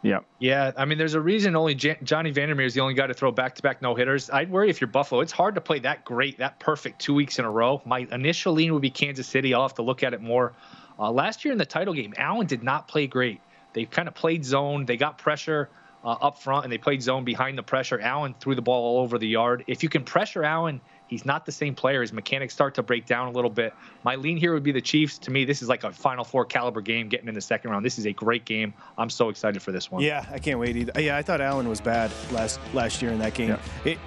[0.04, 0.20] Yeah.
[0.39, 0.72] Yeah.
[0.78, 3.14] I mean, there's a reason only J- Johnny Vander Meer is the only guy to
[3.14, 4.30] throw back to back no hitters.
[4.30, 5.22] I'd worry if you're Buffalo.
[5.22, 7.82] It's hard to play that great, that perfect two weeks in a row.
[7.84, 9.54] My initial lean would be Kansas City.
[9.54, 10.54] I'll have to look at it more.
[11.00, 13.41] Uh, last year in the title game, Allen did not play great.
[13.74, 14.86] They kind of played zone.
[14.86, 15.70] They got pressure
[16.04, 18.00] uh, up front and they played zone behind the pressure.
[18.00, 19.64] Allen threw the ball all over the yard.
[19.68, 22.01] If you can pressure Allen, He's not the same player.
[22.01, 23.74] His mechanics start to break down a little bit.
[24.03, 25.18] My lean here would be the Chiefs.
[25.20, 27.86] To me, this is like a Final Four caliber game getting in the second round.
[27.86, 28.74] This is a great game.
[28.97, 30.03] I'm so excited for this one.
[30.03, 30.99] Yeah, I can't wait either.
[31.01, 33.49] Yeah, I thought Allen was bad last last year in that game.
[33.49, 33.60] Yeah.
[33.86, 33.97] It,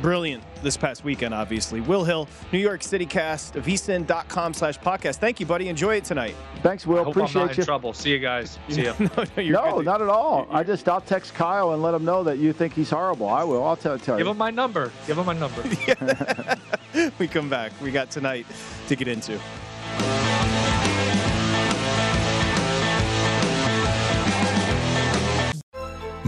[0.00, 1.80] brilliant this past weekend, obviously.
[1.80, 5.16] Will Hill, New York City cast, vsin.com slash podcast.
[5.16, 5.68] Thank you, buddy.
[5.68, 6.34] Enjoy it tonight.
[6.62, 7.00] Thanks, Will.
[7.00, 7.62] I hope Appreciate I'm not you.
[7.62, 7.92] in trouble.
[7.92, 8.58] See you guys.
[8.68, 8.94] See you.
[8.98, 10.46] no, no, no not at all.
[10.50, 13.28] I just, I'll text Kyle and let him know that you think he's horrible.
[13.28, 13.64] I will.
[13.64, 14.30] I'll tell, tell Give you.
[14.32, 14.92] him my number.
[15.06, 15.62] Give him my number.
[17.18, 17.72] we come back.
[17.80, 18.46] We got tonight
[18.88, 19.38] to get into.